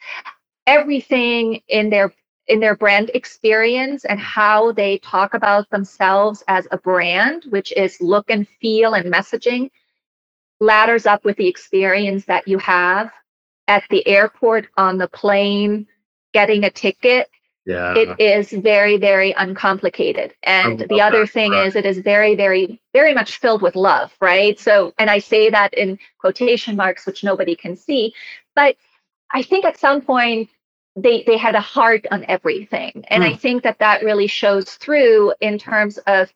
everything 0.67 1.63
in 1.69 1.89
their 1.89 2.13
in 2.49 2.59
their 2.61 2.75
brand 2.75 3.11
experience 3.15 4.05
and 4.07 4.19
how 4.19 4.73
they 4.73 4.99
talk 4.99 5.35
about 5.35 5.71
themselves 5.71 6.43
as 6.49 6.67
a 6.73 6.79
brand, 6.79 7.45
which 7.51 7.73
is 7.73 8.01
look 8.01 8.29
and 8.31 8.49
feel 8.61 8.95
and 8.95 9.13
messaging, 9.13 9.71
ladders 10.59 11.07
up 11.07 11.25
with 11.25 11.37
the 11.37 11.47
experience 11.47 12.25
that 12.25 12.49
you 12.49 12.59
have 12.59 13.13
at 13.69 13.85
the 13.91 14.05
airport, 14.09 14.67
on 14.79 14.99
the 14.99 15.09
plane, 15.09 15.87
getting 16.33 16.65
a 16.65 16.71
ticket. 16.71 17.29
Yeah. 17.69 17.95
It 17.95 18.19
is 18.19 18.51
very, 18.51 18.97
very 18.97 19.33
uncomplicated. 19.33 20.35
And 20.43 20.87
the 20.89 21.03
other 21.03 21.27
that. 21.27 21.33
thing 21.33 21.51
right. 21.53 21.67
is, 21.67 21.77
it 21.77 21.85
is 21.85 21.99
very, 21.99 22.35
very, 22.35 22.81
very 22.95 23.13
much 23.13 23.37
filled 23.37 23.61
with 23.61 23.77
love, 23.77 24.11
right? 24.23 24.59
So, 24.59 24.95
and 24.99 25.11
I 25.11 25.19
say 25.19 25.51
that 25.51 25.75
in 25.75 25.99
quotation 26.19 26.77
marks, 26.77 27.05
which 27.05 27.23
nobody 27.23 27.55
can 27.55 27.77
see. 27.77 28.15
But 28.57 28.77
I 29.35 29.43
think 29.43 29.67
at 29.67 29.79
some 29.79 30.01
point, 30.01 30.49
they 30.97 31.23
they 31.25 31.37
had 31.37 31.55
a 31.55 31.61
heart 31.61 32.07
on 32.11 32.25
everything 32.27 33.05
and 33.07 33.23
mm. 33.23 33.33
i 33.33 33.37
think 33.37 33.63
that 33.63 33.79
that 33.79 34.03
really 34.03 34.27
shows 34.27 34.65
through 34.65 35.33
in 35.41 35.57
terms 35.57 35.97
of 36.09 36.33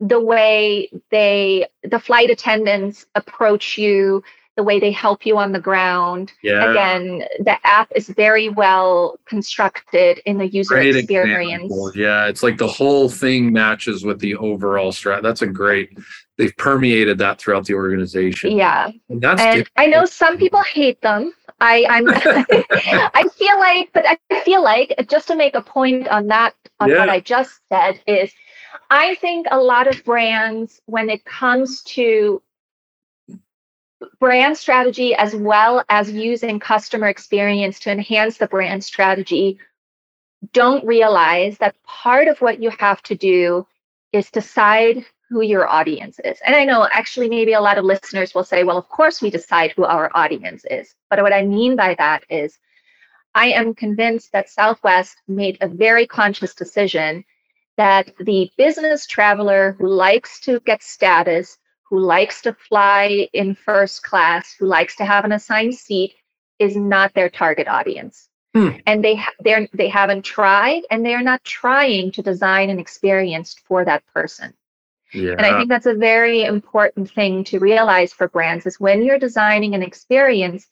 the 0.00 0.18
way 0.18 0.90
they 1.12 1.64
the 1.84 2.00
flight 2.00 2.30
attendants 2.30 3.06
approach 3.14 3.78
you 3.78 4.24
the 4.56 4.62
way 4.62 4.78
they 4.78 4.92
help 4.92 5.26
you 5.26 5.36
on 5.36 5.52
the 5.52 5.60
ground 5.60 6.32
yeah. 6.42 6.70
again 6.70 7.24
the 7.40 7.56
app 7.64 7.90
is 7.94 8.08
very 8.08 8.48
well 8.48 9.18
constructed 9.26 10.20
in 10.26 10.38
the 10.38 10.46
user 10.46 10.74
great 10.74 10.96
experience 10.96 11.64
example. 11.64 11.92
yeah 11.94 12.26
it's 12.26 12.42
like 12.42 12.56
the 12.58 12.66
whole 12.66 13.08
thing 13.08 13.52
matches 13.52 14.04
with 14.04 14.20
the 14.20 14.34
overall 14.36 14.92
strat 14.92 15.22
that's 15.22 15.42
a 15.42 15.46
great 15.46 15.98
they've 16.38 16.56
permeated 16.56 17.18
that 17.18 17.38
throughout 17.38 17.64
the 17.66 17.74
organization 17.74 18.56
yeah 18.56 18.90
and 19.08 19.20
that's 19.20 19.40
and 19.40 19.68
i 19.76 19.86
know 19.86 20.04
some 20.04 20.38
people 20.38 20.62
hate 20.62 21.00
them 21.02 21.32
I, 21.60 21.86
I'm 21.88 22.08
I 22.10 23.28
feel 23.36 23.58
like, 23.58 23.90
but 23.92 24.04
I 24.06 24.40
feel 24.40 24.62
like 24.62 24.92
just 25.08 25.28
to 25.28 25.36
make 25.36 25.54
a 25.54 25.62
point 25.62 26.08
on 26.08 26.26
that, 26.26 26.54
on 26.80 26.90
yeah. 26.90 26.98
what 26.98 27.08
I 27.08 27.20
just 27.20 27.60
said 27.68 28.00
is 28.06 28.32
I 28.90 29.14
think 29.16 29.46
a 29.50 29.58
lot 29.58 29.86
of 29.86 30.04
brands, 30.04 30.80
when 30.86 31.08
it 31.08 31.24
comes 31.24 31.82
to 31.82 32.42
brand 34.20 34.56
strategy 34.56 35.14
as 35.14 35.34
well 35.34 35.84
as 35.88 36.10
using 36.10 36.60
customer 36.60 37.08
experience 37.08 37.78
to 37.80 37.90
enhance 37.90 38.38
the 38.38 38.46
brand 38.46 38.84
strategy, 38.84 39.58
don't 40.52 40.84
realize 40.86 41.58
that 41.58 41.76
part 41.84 42.28
of 42.28 42.40
what 42.40 42.62
you 42.62 42.70
have 42.78 43.02
to 43.02 43.14
do 43.14 43.66
is 44.12 44.30
decide 44.30 45.04
who 45.28 45.42
your 45.42 45.66
audience 45.66 46.20
is. 46.24 46.38
And 46.46 46.54
I 46.54 46.64
know 46.64 46.86
actually 46.90 47.28
maybe 47.28 47.54
a 47.54 47.60
lot 47.60 47.78
of 47.78 47.84
listeners 47.84 48.34
will 48.34 48.44
say, 48.44 48.62
well, 48.62 48.78
of 48.78 48.88
course 48.88 49.20
we 49.20 49.30
decide 49.30 49.72
who 49.72 49.84
our 49.84 50.10
audience 50.14 50.64
is. 50.70 50.94
But 51.10 51.22
what 51.22 51.32
I 51.32 51.42
mean 51.42 51.76
by 51.76 51.94
that 51.98 52.24
is 52.28 52.58
I 53.34 53.46
am 53.48 53.74
convinced 53.74 54.30
that 54.32 54.48
Southwest 54.48 55.16
made 55.26 55.58
a 55.60 55.68
very 55.68 56.06
conscious 56.06 56.54
decision 56.54 57.24
that 57.76 58.12
the 58.20 58.50
business 58.56 59.06
traveler 59.06 59.76
who 59.78 59.88
likes 59.88 60.38
to 60.40 60.60
get 60.60 60.82
status, 60.82 61.58
who 61.88 62.00
likes 62.00 62.42
to 62.42 62.52
fly 62.52 63.28
in 63.32 63.54
first 63.54 64.02
class, 64.02 64.54
who 64.58 64.66
likes 64.66 64.96
to 64.96 65.04
have 65.04 65.24
an 65.24 65.32
assigned 65.32 65.74
seat 65.74 66.14
is 66.58 66.76
not 66.76 67.14
their 67.14 67.28
target 67.28 67.68
audience. 67.68 68.28
Hmm. 68.54 68.70
And 68.86 69.04
they 69.04 69.20
they 69.42 69.68
they 69.72 69.88
haven't 69.88 70.22
tried 70.22 70.82
and 70.90 71.04
they're 71.04 71.22
not 71.22 71.42
trying 71.44 72.12
to 72.12 72.22
design 72.22 72.70
an 72.70 72.78
experience 72.78 73.56
for 73.66 73.84
that 73.84 74.04
person. 74.14 74.54
Yeah. 75.12 75.32
And 75.32 75.42
I 75.42 75.56
think 75.56 75.68
that's 75.68 75.86
a 75.86 75.94
very 75.94 76.44
important 76.44 77.10
thing 77.10 77.44
to 77.44 77.58
realize 77.58 78.12
for 78.12 78.28
brands 78.28 78.66
is 78.66 78.80
when 78.80 79.02
you're 79.02 79.18
designing 79.18 79.74
an 79.74 79.82
experience, 79.82 80.66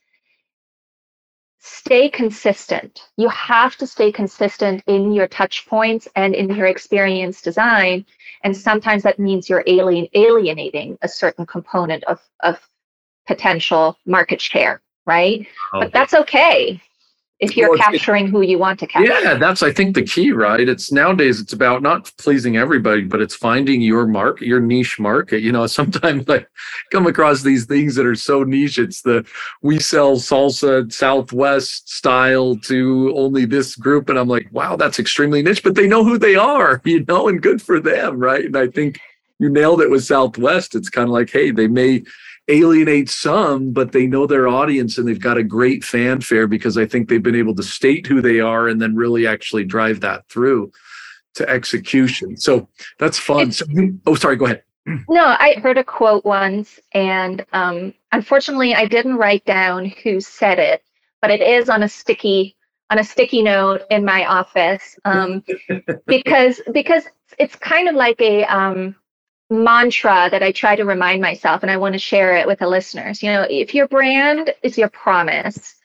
stay 1.65 2.09
consistent. 2.09 3.09
You 3.17 3.29
have 3.29 3.77
to 3.77 3.87
stay 3.87 4.11
consistent 4.11 4.83
in 4.89 5.13
your 5.13 5.29
touch 5.29 5.65
points 5.69 6.09
and 6.17 6.35
in 6.35 6.53
your 6.53 6.67
experience 6.67 7.41
design. 7.41 8.05
And 8.43 8.57
sometimes 8.57 9.05
that 9.05 9.21
means 9.21 9.49
you're 9.49 9.63
alien, 9.69 10.09
alienating 10.13 10.99
a 11.03 11.09
certain 11.09 11.47
component 11.47 12.03
of, 12.05 12.21
of 12.41 12.59
potential 13.29 13.97
market 14.05 14.41
share, 14.41 14.83
right? 15.07 15.41
Okay. 15.41 15.47
But 15.73 15.93
that's 15.93 16.15
okay. 16.15 16.83
If 17.43 17.57
you're 17.57 17.71
Well, 17.71 17.79
capturing 17.79 18.29
who 18.29 18.43
you 18.43 18.57
want 18.57 18.79
to 18.79 18.87
capture. 18.87 19.13
Yeah, 19.13 19.35
that's 19.35 19.65
I 19.65 19.73
think 19.73 19.97
the 19.97 20.03
key, 20.05 20.31
right? 20.31 20.67
It's 20.69 20.93
nowadays 20.93 21.41
it's 21.41 21.53
about 21.53 21.83
not 21.83 22.11
pleasing 22.17 22.57
everybody, 22.57 23.03
but 23.03 23.21
it's 23.21 23.35
finding 23.35 23.83
your 23.83 24.07
market, 24.07 24.47
your 24.47 24.61
niche 24.61 25.01
market. 25.01 25.43
You 25.43 25.51
know, 25.51 25.67
sometimes 25.81 26.25
I 26.29 26.47
come 26.93 27.09
across 27.09 27.43
these 27.43 27.67
things 27.67 27.97
that 27.97 28.07
are 28.07 28.15
so 28.15 28.45
niche. 28.45 28.79
It's 28.79 29.03
the 29.03 29.27
we 29.61 29.81
sell 29.81 30.17
salsa 30.17 30.91
Southwest 30.93 31.91
style 31.91 32.57
to 32.59 33.13
only 33.17 33.45
this 33.45 33.75
group, 33.75 34.09
and 34.09 34.19
I'm 34.19 34.29
like, 34.29 34.49
wow, 34.53 34.77
that's 34.77 35.01
extremely 35.01 35.43
niche, 35.43 35.65
but 35.65 35.75
they 35.75 35.89
know 35.89 36.05
who 36.05 36.19
they 36.19 36.37
are, 36.37 36.81
you 36.85 37.05
know, 37.09 37.27
and 37.27 37.43
good 37.43 37.61
for 37.61 37.81
them, 37.81 38.21
right? 38.21 38.45
And 38.45 38.57
I 38.57 38.69
think 38.69 39.01
you 39.41 39.49
nailed 39.49 39.83
it 39.83 39.91
with 39.91 40.05
Southwest. 40.05 40.77
It's 40.77 40.89
kind 40.89 41.09
of 41.09 41.13
like, 41.13 41.31
hey, 41.31 41.51
they 41.51 41.67
may 41.67 42.05
alienate 42.49 43.09
some, 43.09 43.73
but 43.73 43.93
they 43.93 44.07
know 44.07 44.27
their 44.27 44.49
audience 44.49 44.99
and 44.99 45.07
they've 45.07 45.21
got 45.21 45.39
a 45.39 45.45
great 45.45 45.85
fanfare 45.85 46.47
because 46.47 46.77
I 46.77 46.87
think 46.87 47.09
they've 47.09 47.23
been 47.23 47.37
able 47.37 47.55
to 47.55 47.63
state 47.63 48.07
who 48.07 48.21
they 48.21 48.41
are 48.41 48.69
and 48.69 48.81
then 48.81 48.97
really 48.97 49.27
actually 49.27 49.65
drive 49.65 50.01
that 50.01 50.29
through 50.29 50.73
to 51.35 51.49
execution. 51.49 52.37
So 52.37 52.69
that's 52.99 53.19
fun. 53.19 53.53
So, 53.53 53.65
oh, 54.07 54.15
sorry, 54.15 54.37
go 54.37 54.47
ahead. 54.47 54.63
No, 55.09 55.25
I 55.39 55.55
heard 55.63 55.79
a 55.79 55.85
quote 55.85 56.25
once, 56.25 56.81
and 56.93 57.47
um, 57.53 57.95
unfortunately, 58.11 58.75
I 58.75 58.87
didn't 58.87 59.17
write 59.17 59.45
down 59.45 59.85
who 59.85 60.21
said 60.21 60.59
it, 60.59 60.83
but 61.21 61.31
it 61.31 61.41
is 61.41 61.69
on 61.69 61.85
a 61.85 61.89
sticky 61.89 62.57
on 62.91 62.99
a 62.99 63.05
sticky 63.05 63.43
note 63.43 63.83
in 63.91 64.05
my 64.05 64.27
office 64.27 64.99
um, 65.05 65.45
because 66.07 66.61
because 66.73 67.05
it's 67.39 67.57
kind 67.57 67.89
of 67.89 67.95
like 67.95 68.21
a 68.21 68.45
um, 68.45 68.97
mantra 69.53 70.29
that 70.31 70.43
I 70.43 70.53
try 70.53 70.77
to 70.77 70.85
remind 70.85 71.21
myself, 71.21 71.63
and 71.63 71.71
I 71.71 71.77
want 71.77 71.93
to 71.95 71.99
share 71.99 72.37
it 72.37 72.47
with 72.47 72.59
the 72.61 72.69
listeners. 72.69 73.23
You 73.23 73.33
know, 73.33 73.47
if 73.49 73.75
your 73.75 73.87
brand 73.87 74.55
is 74.63 74.79
your 74.79 74.89
promise, 74.89 75.77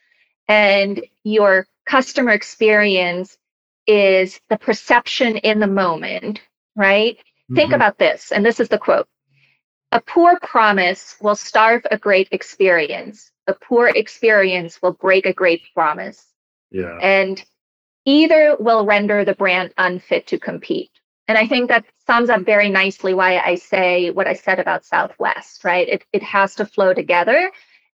and 0.47 1.03
your 1.23 1.67
customer 1.85 2.31
experience 2.31 3.37
is 3.85 4.39
the 4.49 4.57
perception 4.57 5.37
in 5.37 5.59
the 5.59 5.67
moment, 5.67 6.41
right? 6.75 7.17
Think 7.55 7.71
Mhm. 7.71 7.75
about 7.75 7.97
this, 7.97 8.31
and 8.31 8.45
this 8.45 8.59
is 8.59 8.69
the 8.69 8.77
quote 8.77 9.07
A 9.93 10.01
poor 10.01 10.37
promise 10.41 11.15
will 11.21 11.35
starve 11.35 11.85
a 11.91 11.97
great 11.97 12.27
experience. 12.31 13.31
A 13.47 13.53
poor 13.53 13.87
experience 13.87 14.81
will 14.81 14.91
break 14.91 15.25
a 15.25 15.33
great 15.33 15.63
promise. 15.73 16.25
Yeah. 16.71 16.97
And 17.01 17.41
either 18.05 18.57
will 18.59 18.85
render 18.85 19.23
the 19.23 19.35
brand 19.35 19.73
unfit 19.77 20.27
to 20.27 20.39
compete. 20.39 20.91
And 21.27 21.37
I 21.37 21.45
think 21.47 21.67
that 21.69 21.85
sums 22.05 22.29
up 22.29 22.43
very 22.43 22.69
nicely 22.69 23.13
why 23.13 23.39
I 23.39 23.55
say 23.55 24.11
what 24.11 24.27
I 24.27 24.33
said 24.33 24.59
about 24.59 24.85
Southwest, 24.85 25.63
right? 25.63 25.87
It, 25.87 26.05
it 26.13 26.23
has 26.23 26.55
to 26.55 26.65
flow 26.65 26.93
together. 26.93 27.51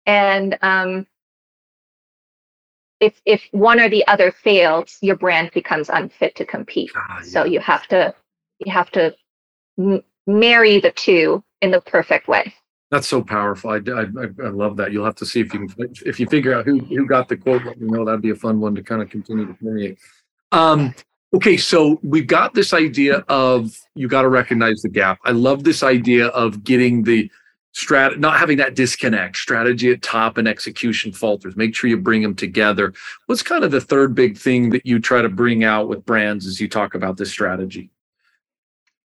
And 0.07 0.59
um, 0.63 1.07
if, 3.01 3.21
if 3.25 3.49
one 3.53 3.81
or 3.81 3.89
the 3.89 4.07
other 4.07 4.33
fails, 4.33 4.99
your 5.01 5.17
brand 5.17 5.51
becomes 5.53 5.89
unfit 5.89 6.37
to 6.37 6.45
compete. 6.45 6.91
Ah, 6.95 7.21
So 7.23 7.45
you 7.45 7.61
have 7.61 7.87
to 7.89 8.15
you 8.65 8.71
have 8.73 8.91
to 8.93 9.15
m- 9.79 10.03
marry 10.27 10.81
the 10.81 10.93
two 10.93 11.43
in 11.63 11.71
the 11.71 11.81
perfect 11.81 12.29
way. 12.29 12.55
That's 12.91 13.09
so 13.09 13.23
powerful. 13.23 13.71
I, 13.71 13.77
I, 13.77 14.03
I- 14.03 14.47
I 14.47 14.49
love 14.51 14.77
that. 14.77 14.93
You'll 14.93 15.05
have 15.07 15.17
to 15.17 15.27
see 15.27 15.41
if 15.41 15.53
you 15.55 15.67
can, 15.67 15.93
if 16.05 16.21
you 16.21 16.27
figure 16.27 16.55
out 16.55 16.67
who, 16.67 16.79
who 16.81 17.07
got 17.07 17.29
the 17.29 17.37
quote, 17.37 17.65
let 17.65 17.81
me 17.81 17.89
know. 17.91 18.05
That'd 18.05 18.21
be 18.23 18.31
a 18.31 18.37
fun 18.37 18.61
one 18.61 18.75
to 18.75 18.83
kind 18.83 19.01
of 19.03 19.09
continue 19.11 19.47
to 19.47 19.55
permeate. 19.55 19.99
Um, 20.53 20.95
okay. 21.35 21.57
So 21.57 21.99
we've 22.03 22.27
got 22.27 22.55
this 22.55 22.73
idea 22.73 23.25
of 23.29 23.77
you 23.95 24.09
got 24.09 24.23
to 24.23 24.29
recognize 24.29 24.83
the 24.83 24.89
gap. 24.89 25.19
I 25.25 25.33
love 25.33 25.65
this 25.65 25.83
idea 25.83 26.29
of 26.29 26.65
getting 26.65 27.03
the 27.03 27.31
strat, 27.75 28.19
not 28.19 28.39
having 28.39 28.59
that 28.59 28.75
disconnect 28.75 29.37
strategy 29.37 29.91
at 29.91 30.03
top 30.03 30.39
and 30.39 30.47
execution 30.47 31.13
falters. 31.13 31.57
Make 31.57 31.75
sure 31.75 31.89
you 31.89 31.97
bring 31.97 32.23
them 32.23 32.35
together. 32.35 32.93
What's 33.27 33.43
kind 33.43 33.65
of 33.65 33.71
the 33.71 33.81
third 33.81 34.15
big 34.15 34.37
thing 34.37 34.71
that 34.71 34.85
you 34.85 34.99
try 34.99 35.23
to 35.23 35.29
bring 35.29 35.65
out 35.65 35.89
with 35.89 36.05
brands 36.05 36.47
as 36.47 36.61
you 36.61 36.69
talk 36.69 36.95
about 36.95 37.17
this 37.17 37.31
strategy? 37.31 37.91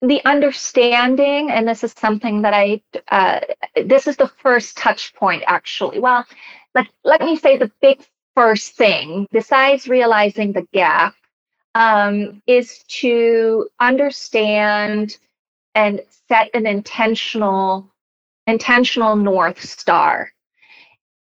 the 0.01 0.23
understanding 0.25 1.49
and 1.49 1.67
this 1.67 1.83
is 1.83 1.91
something 1.97 2.43
that 2.43 2.53
i 2.53 2.81
uh, 3.09 3.39
this 3.85 4.07
is 4.07 4.15
the 4.17 4.27
first 4.27 4.77
touch 4.77 5.13
point 5.15 5.43
actually 5.47 5.99
well 5.99 6.23
let, 6.75 6.87
let 7.03 7.21
me 7.21 7.35
say 7.35 7.57
the 7.57 7.71
big 7.81 7.99
first 8.35 8.73
thing 8.75 9.27
besides 9.31 9.87
realizing 9.87 10.53
the 10.53 10.67
gap 10.71 11.15
um, 11.75 12.41
is 12.47 12.83
to 12.87 13.67
understand 13.79 15.17
and 15.75 16.01
set 16.27 16.49
an 16.53 16.65
intentional 16.65 17.89
intentional 18.47 19.15
north 19.15 19.61
star. 19.63 20.31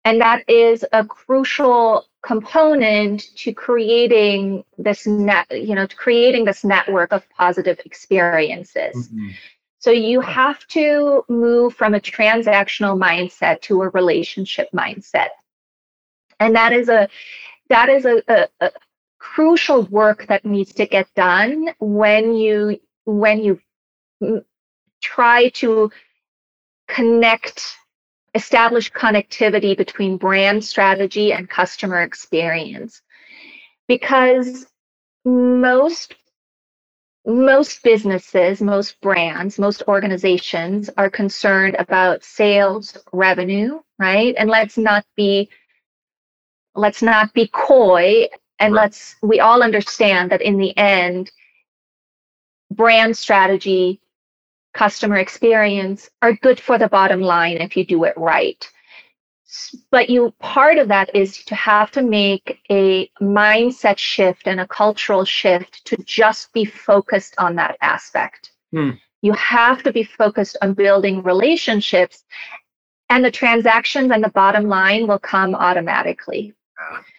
And 0.05 0.21
that 0.21 0.49
is 0.49 0.85
a 0.93 1.05
crucial 1.05 2.07
component 2.23 3.35
to 3.37 3.53
creating 3.53 4.65
this 4.79 5.07
net 5.07 5.47
you 5.51 5.75
know 5.75 5.87
to 5.87 5.97
creating 5.97 6.45
this 6.45 6.65
network 6.65 7.13
of 7.13 7.29
positive 7.31 7.81
experiences. 7.85 9.09
So 9.81 9.91
you 9.93 10.21
have 10.21 10.67
to 10.69 11.25
move 11.29 11.75
from 11.75 11.95
a 11.95 12.01
transactional 12.01 12.99
mindset 12.99 13.61
to 13.63 13.83
a 13.83 13.91
relationship 13.91 14.69
mindset. 14.75 15.29
And 16.41 16.55
that 16.57 16.73
is 16.73 16.89
a 16.89 17.09
that 17.69 17.89
is 17.89 18.05
a, 18.05 18.23
a, 18.29 18.49
a 18.61 18.71
crucial 19.19 19.83
work 19.85 20.27
that 20.29 20.45
needs 20.45 20.73
to 20.75 20.87
get 20.87 21.13
done 21.15 21.69
when 21.79 22.35
you 22.35 22.81
when 23.05 23.43
you 23.43 23.61
try 25.03 25.49
to 25.51 25.91
connect 26.89 27.77
establish 28.35 28.93
connectivity 28.93 29.77
between 29.77 30.17
brand 30.17 30.65
strategy 30.65 31.33
and 31.33 31.49
customer 31.49 32.03
experience. 32.03 33.03
Because 33.87 34.67
most 35.25 36.15
most 37.27 37.83
businesses 37.83 38.63
most 38.63 38.99
brands 39.03 39.59
most 39.59 39.83
organizations 39.89 40.89
are 40.97 41.11
concerned 41.11 41.77
about 41.79 42.25
sales 42.25 42.97
revenue 43.13 43.79
right? 43.99 44.35
And 44.39 44.49
let's 44.49 44.79
not 44.79 45.05
be 45.17 45.51
let's 46.75 47.03
not 47.03 47.33
be 47.35 47.49
coy 47.49 48.29
and 48.61 48.75
Right. 48.75 48.83
let's 48.83 49.17
we 49.23 49.41
all 49.41 49.63
understand 49.63 50.31
that 50.31 50.43
in 50.43 50.59
the 50.59 50.77
end 50.77 51.31
brand 52.73 53.17
strategy 53.17 54.01
customer 54.75 55.17
experience 55.17 56.11
are 56.23 56.35
good 56.35 56.61
for 56.61 56.79
the 56.79 56.89
bottom 56.89 57.21
line 57.21 57.59
if 57.59 57.77
you 57.77 57.85
do 57.85 58.05
it 58.05 58.15
right 58.17 58.71
but 59.91 60.11
you 60.11 60.33
part 60.41 60.79
of 60.79 60.89
that 60.89 61.15
is 61.15 61.45
to 61.45 61.55
have 61.55 61.91
to 61.91 62.03
make 62.03 62.61
a 62.71 63.11
mindset 63.21 63.99
shift 63.99 64.47
and 64.47 64.61
a 64.61 64.67
cultural 64.69 65.25
shift 65.25 65.85
to 65.87 65.97
just 66.05 66.53
be 66.53 66.65
focused 66.65 67.35
on 67.39 67.57
that 67.57 67.77
aspect 67.81 68.53
Hmm. 68.73 68.91
you 69.23 69.33
have 69.33 69.83
to 69.85 69.93
be 69.93 70.05
focused 70.05 70.59
on 70.63 70.75
building 70.75 71.23
relationships 71.23 72.25
and 73.11 73.25
the 73.25 73.31
transactions 73.31 74.11
and 74.13 74.23
the 74.23 74.31
bottom 74.31 74.69
line 74.69 75.07
will 75.07 75.19
come 75.19 75.55
automatically 75.55 76.55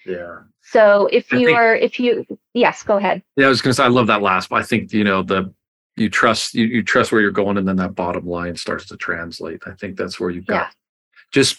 Yeah. 0.05 0.39
so 0.61 1.07
if 1.11 1.31
you 1.31 1.47
think- 1.47 1.57
are 1.57 1.75
if 1.75 1.99
you 1.99 2.25
yes 2.53 2.83
go 2.83 2.97
ahead 2.97 3.21
Yeah, 3.35 3.47
I 3.47 3.49
was 3.49 3.61
going 3.61 3.71
to 3.71 3.75
say 3.75 3.83
I 3.83 3.87
love 3.87 4.07
that 4.07 4.21
last. 4.21 4.49
But 4.49 4.57
I 4.57 4.63
think 4.63 4.93
you 4.93 5.03
know 5.03 5.21
the 5.23 5.53
you 5.97 6.09
trust 6.09 6.53
you, 6.53 6.65
you 6.65 6.81
trust 6.83 7.11
where 7.11 7.19
you're 7.21 7.31
going, 7.31 7.57
and 7.57 7.67
then 7.67 7.75
that 7.75 7.93
bottom 7.95 8.25
line 8.25 8.55
starts 8.55 8.85
to 8.87 8.95
translate. 8.97 9.61
I 9.65 9.71
think 9.71 9.97
that's 9.97 10.19
where 10.19 10.29
you've 10.29 10.45
got 10.47 10.55
Yeah. 10.67 10.69
just. 11.31 11.57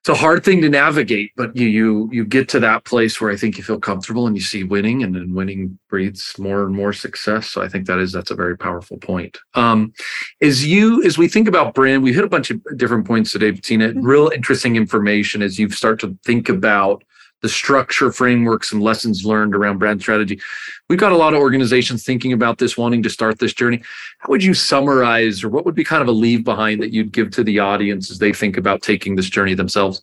It's 0.00 0.08
a 0.08 0.14
hard 0.14 0.42
thing 0.44 0.62
to 0.62 0.70
navigate, 0.70 1.32
but 1.36 1.54
you 1.54 1.66
you 1.68 2.08
you 2.10 2.24
get 2.24 2.48
to 2.50 2.60
that 2.60 2.84
place 2.84 3.20
where 3.20 3.30
I 3.30 3.36
think 3.36 3.58
you 3.58 3.62
feel 3.62 3.78
comfortable 3.78 4.26
and 4.26 4.34
you 4.34 4.40
see 4.42 4.64
winning, 4.64 5.02
and 5.02 5.14
then 5.14 5.34
winning 5.34 5.78
breeds 5.90 6.34
more 6.38 6.62
and 6.64 6.74
more 6.74 6.94
success. 6.94 7.50
So 7.50 7.60
I 7.60 7.68
think 7.68 7.86
that 7.86 7.98
is 7.98 8.10
that's 8.10 8.30
a 8.30 8.34
very 8.34 8.56
powerful 8.56 8.96
point. 8.96 9.36
Um, 9.54 9.92
as 10.40 10.66
you 10.66 11.02
as 11.04 11.18
we 11.18 11.28
think 11.28 11.48
about 11.48 11.74
brand, 11.74 12.02
we 12.02 12.14
hit 12.14 12.24
a 12.24 12.28
bunch 12.30 12.50
of 12.50 12.62
different 12.78 13.06
points 13.06 13.32
today, 13.32 13.52
Tina. 13.52 13.90
Mhm. 13.92 14.00
Real 14.02 14.30
interesting 14.34 14.74
information 14.76 15.42
as 15.42 15.58
you 15.58 15.68
start 15.68 16.00
to 16.00 16.16
think 16.24 16.48
about 16.48 17.04
the 17.42 17.48
structure, 17.48 18.12
frameworks, 18.12 18.72
and 18.72 18.82
lessons 18.82 19.24
learned 19.24 19.54
around 19.54 19.78
brand 19.78 20.00
strategy. 20.00 20.40
We've 20.88 20.98
got 20.98 21.12
a 21.12 21.16
lot 21.16 21.34
of 21.34 21.40
organizations 21.40 22.04
thinking 22.04 22.32
about 22.32 22.58
this, 22.58 22.76
wanting 22.76 23.02
to 23.02 23.10
start 23.10 23.38
this 23.38 23.54
journey. 23.54 23.82
How 24.18 24.28
would 24.28 24.44
you 24.44 24.54
summarize, 24.54 25.42
or 25.42 25.48
what 25.48 25.64
would 25.64 25.74
be 25.74 25.84
kind 25.84 26.02
of 26.02 26.08
a 26.08 26.12
leave 26.12 26.44
behind 26.44 26.82
that 26.82 26.92
you'd 26.92 27.12
give 27.12 27.30
to 27.32 27.44
the 27.44 27.58
audience 27.58 28.10
as 28.10 28.18
they 28.18 28.32
think 28.32 28.56
about 28.56 28.82
taking 28.82 29.16
this 29.16 29.30
journey 29.30 29.54
themselves? 29.54 30.02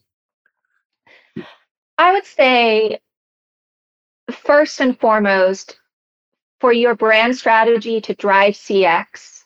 I 2.00 2.14
would 2.14 2.26
say, 2.26 3.00
first 4.32 4.82
and 4.82 5.00
foremost, 5.00 5.80
for 6.60 6.74
your 6.74 6.96
brand 6.96 7.36
strategy 7.36 8.02
to 8.02 8.16
drive 8.16 8.54
CX 8.54 9.44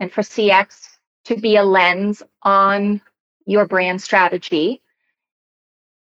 and 0.00 0.10
for 0.10 0.22
CX 0.22 0.88
to 1.26 1.36
be 1.36 1.56
a 1.56 1.64
lens 1.64 2.22
on 2.42 3.00
your 3.46 3.66
brand 3.66 4.00
strategy, 4.00 4.82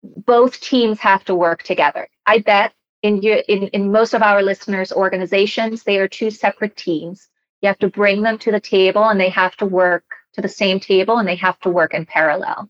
both 0.04 0.60
teams 0.62 1.00
have 1.00 1.24
to 1.26 1.36
work 1.36 1.64
together. 1.64 2.08
I 2.26 2.40
bet 2.40 2.74
in 3.04 3.22
your 3.22 3.38
in, 3.48 3.68
in 3.70 3.92
most 3.92 4.14
of 4.14 4.22
our 4.22 4.42
listeners' 4.42 4.92
organizations, 4.92 5.84
they 5.84 5.98
are 6.00 6.08
two 6.08 6.32
separate 6.32 6.76
teams. 6.76 7.30
You 7.62 7.68
have 7.68 7.80
to 7.80 7.90
bring 7.90 8.22
them 8.22 8.38
to 8.40 8.52
the 8.52 8.60
table 8.60 9.10
and 9.10 9.20
they 9.20 9.30
have 9.30 9.56
to 9.58 9.66
work 9.66 10.04
to 10.34 10.42
the 10.42 10.50
same 10.50 10.80
table 10.80 11.18
and 11.18 11.28
they 11.28 11.36
have 11.36 11.60
to 11.62 11.70
work 11.70 11.94
in 11.94 12.06
parallel 12.06 12.70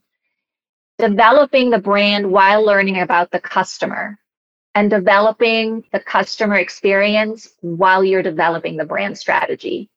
developing 0.98 1.70
the 1.70 1.78
brand 1.78 2.30
while 2.30 2.64
learning 2.64 3.00
about 3.00 3.30
the 3.32 3.40
customer 3.40 4.16
and 4.76 4.88
developing 4.88 5.82
the 5.92 5.98
customer 5.98 6.54
experience 6.54 7.54
while 7.60 8.04
you're 8.04 8.22
developing 8.22 8.76
the 8.76 8.84
brand 8.84 9.18
strategy. 9.18 9.90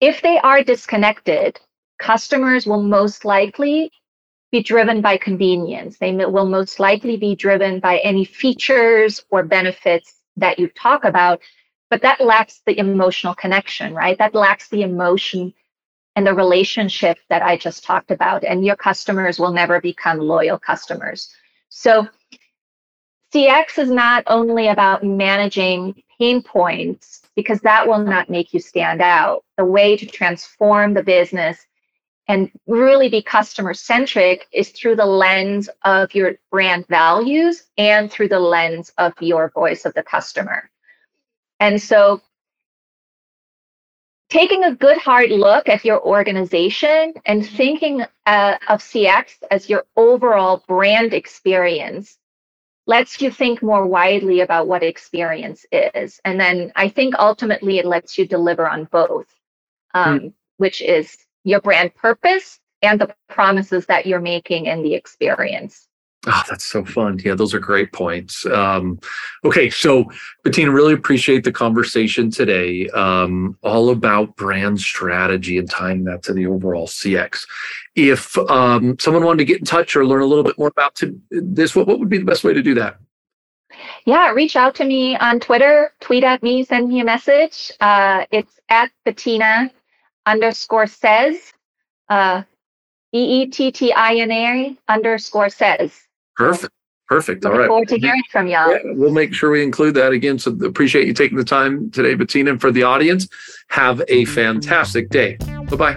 If 0.00 0.20
they 0.20 0.38
are 0.40 0.62
disconnected, 0.62 1.58
customers 1.98 2.66
will 2.66 2.82
most 2.82 3.24
likely 3.24 3.90
be 4.50 4.62
driven 4.62 5.00
by 5.00 5.16
convenience. 5.16 5.98
They 5.98 6.12
will 6.12 6.48
most 6.48 6.80
likely 6.80 7.16
be 7.16 7.36
driven 7.36 7.80
by 7.80 7.98
any 7.98 8.24
features 8.24 9.24
or 9.30 9.42
benefits 9.42 10.20
that 10.36 10.58
you 10.58 10.68
talk 10.68 11.04
about, 11.04 11.40
but 11.90 12.02
that 12.02 12.20
lacks 12.20 12.62
the 12.66 12.78
emotional 12.78 13.34
connection, 13.34 13.94
right? 13.94 14.16
That 14.18 14.34
lacks 14.34 14.68
the 14.68 14.82
emotion 14.82 15.52
and 16.16 16.26
the 16.26 16.34
relationship 16.34 17.18
that 17.28 17.42
I 17.42 17.56
just 17.56 17.84
talked 17.84 18.10
about. 18.10 18.44
And 18.44 18.64
your 18.64 18.76
customers 18.76 19.38
will 19.38 19.52
never 19.52 19.80
become 19.80 20.18
loyal 20.18 20.58
customers. 20.58 21.32
So 21.68 22.08
CX 23.34 23.78
is 23.78 23.90
not 23.90 24.24
only 24.26 24.68
about 24.68 25.04
managing 25.04 26.02
pain 26.18 26.42
points, 26.42 27.22
because 27.36 27.60
that 27.60 27.86
will 27.86 27.98
not 27.98 28.30
make 28.30 28.52
you 28.52 28.58
stand 28.58 29.00
out. 29.00 29.44
The 29.58 29.64
way 29.64 29.96
to 29.96 30.06
transform 30.06 30.94
the 30.94 31.02
business 31.02 31.64
and 32.28 32.50
really 32.66 33.08
be 33.08 33.22
customer 33.22 33.72
centric 33.72 34.46
is 34.52 34.68
through 34.70 34.96
the 34.96 35.06
lens 35.06 35.70
of 35.84 36.14
your 36.14 36.34
brand 36.50 36.86
values 36.86 37.64
and 37.78 38.12
through 38.12 38.28
the 38.28 38.38
lens 38.38 38.92
of 38.98 39.14
your 39.20 39.48
voice 39.50 39.86
of 39.86 39.94
the 39.94 40.02
customer. 40.02 40.70
And 41.58 41.80
so 41.80 42.20
taking 44.28 44.64
a 44.64 44.74
good 44.74 44.98
hard 44.98 45.30
look 45.30 45.70
at 45.70 45.86
your 45.86 46.04
organization 46.04 47.14
and 47.24 47.46
thinking 47.48 48.04
uh, 48.26 48.58
of 48.68 48.80
CX 48.80 49.36
as 49.50 49.70
your 49.70 49.86
overall 49.96 50.62
brand 50.68 51.14
experience 51.14 52.18
lets 52.86 53.20
you 53.22 53.30
think 53.30 53.62
more 53.62 53.86
widely 53.86 54.40
about 54.40 54.66
what 54.68 54.82
experience 54.82 55.64
is. 55.72 56.20
And 56.24 56.38
then 56.38 56.72
I 56.76 56.90
think 56.90 57.14
ultimately 57.18 57.78
it 57.78 57.86
lets 57.86 58.18
you 58.18 58.26
deliver 58.26 58.68
on 58.68 58.84
both, 58.84 59.26
um, 59.94 60.20
mm. 60.20 60.32
which 60.58 60.82
is 60.82 61.16
your 61.44 61.60
brand 61.60 61.94
purpose 61.94 62.60
and 62.82 63.00
the 63.00 63.14
promises 63.28 63.86
that 63.86 64.06
you're 64.06 64.20
making 64.20 64.66
in 64.66 64.82
the 64.82 64.94
experience. 64.94 65.88
Oh, 66.26 66.42
that's 66.48 66.64
so 66.64 66.84
fun. 66.84 67.20
Yeah, 67.24 67.34
those 67.34 67.54
are 67.54 67.60
great 67.60 67.92
points. 67.92 68.44
Um, 68.46 68.98
okay, 69.44 69.70
so 69.70 70.10
Bettina, 70.42 70.70
really 70.70 70.92
appreciate 70.92 71.44
the 71.44 71.52
conversation 71.52 72.30
today, 72.30 72.88
um, 72.88 73.56
all 73.62 73.90
about 73.90 74.34
brand 74.34 74.80
strategy 74.80 75.58
and 75.58 75.70
tying 75.70 76.04
that 76.04 76.24
to 76.24 76.32
the 76.32 76.46
overall 76.46 76.88
CX. 76.88 77.46
If 77.94 78.36
um, 78.50 78.96
someone 78.98 79.24
wanted 79.24 79.38
to 79.38 79.44
get 79.44 79.60
in 79.60 79.64
touch 79.64 79.94
or 79.94 80.04
learn 80.04 80.22
a 80.22 80.26
little 80.26 80.44
bit 80.44 80.58
more 80.58 80.68
about 80.68 80.96
to, 80.96 81.18
this, 81.30 81.76
what, 81.76 81.86
what 81.86 82.00
would 82.00 82.08
be 82.08 82.18
the 82.18 82.24
best 82.24 82.42
way 82.42 82.52
to 82.52 82.62
do 82.62 82.74
that? 82.74 82.98
Yeah, 84.04 84.30
reach 84.32 84.56
out 84.56 84.74
to 84.76 84.84
me 84.84 85.16
on 85.16 85.38
Twitter, 85.38 85.92
tweet 86.00 86.24
at 86.24 86.42
me, 86.42 86.64
send 86.64 86.88
me 86.88 87.00
a 87.00 87.04
message. 87.04 87.70
Uh, 87.80 88.24
it's 88.32 88.58
at 88.68 88.90
Bettina 89.04 89.70
underscore 90.28 90.86
says, 90.86 91.52
uh, 92.08 92.42
E 93.12 93.42
E 93.42 93.46
T 93.46 93.72
T 93.72 93.92
I 93.92 94.14
N 94.14 94.30
A 94.30 94.76
underscore 94.88 95.48
says. 95.48 95.92
Perfect. 96.36 96.72
Perfect. 97.08 97.44
All 97.46 97.52
right. 97.52 97.68
forward 97.68 97.88
to 97.88 97.98
hearing 97.98 98.22
from 98.30 98.48
y'all. 98.48 98.70
Yeah, 98.70 98.80
we'll 98.84 99.12
make 99.12 99.32
sure 99.32 99.50
we 99.50 99.62
include 99.62 99.94
that 99.94 100.12
again. 100.12 100.38
So 100.38 100.52
appreciate 100.62 101.06
you 101.06 101.14
taking 101.14 101.38
the 101.38 101.44
time 101.44 101.90
today, 101.90 102.14
Bettina. 102.14 102.50
And 102.50 102.60
for 102.60 102.70
the 102.70 102.82
audience, 102.82 103.26
have 103.68 104.02
a 104.08 104.26
fantastic 104.26 105.08
day. 105.08 105.38
Bye 105.70 105.76
bye. 105.76 105.94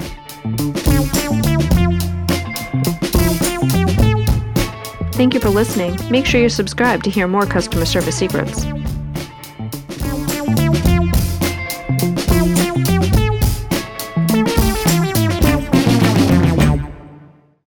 Thank 5.13 5.33
you 5.33 5.41
for 5.41 5.49
listening. 5.49 5.99
Make 6.09 6.25
sure 6.25 6.41
you 6.41 6.49
subscribe 6.49 7.03
to 7.03 7.09
hear 7.09 7.27
more 7.27 7.45
customer 7.45 7.85
service 7.85 8.17
secrets. 8.17 8.65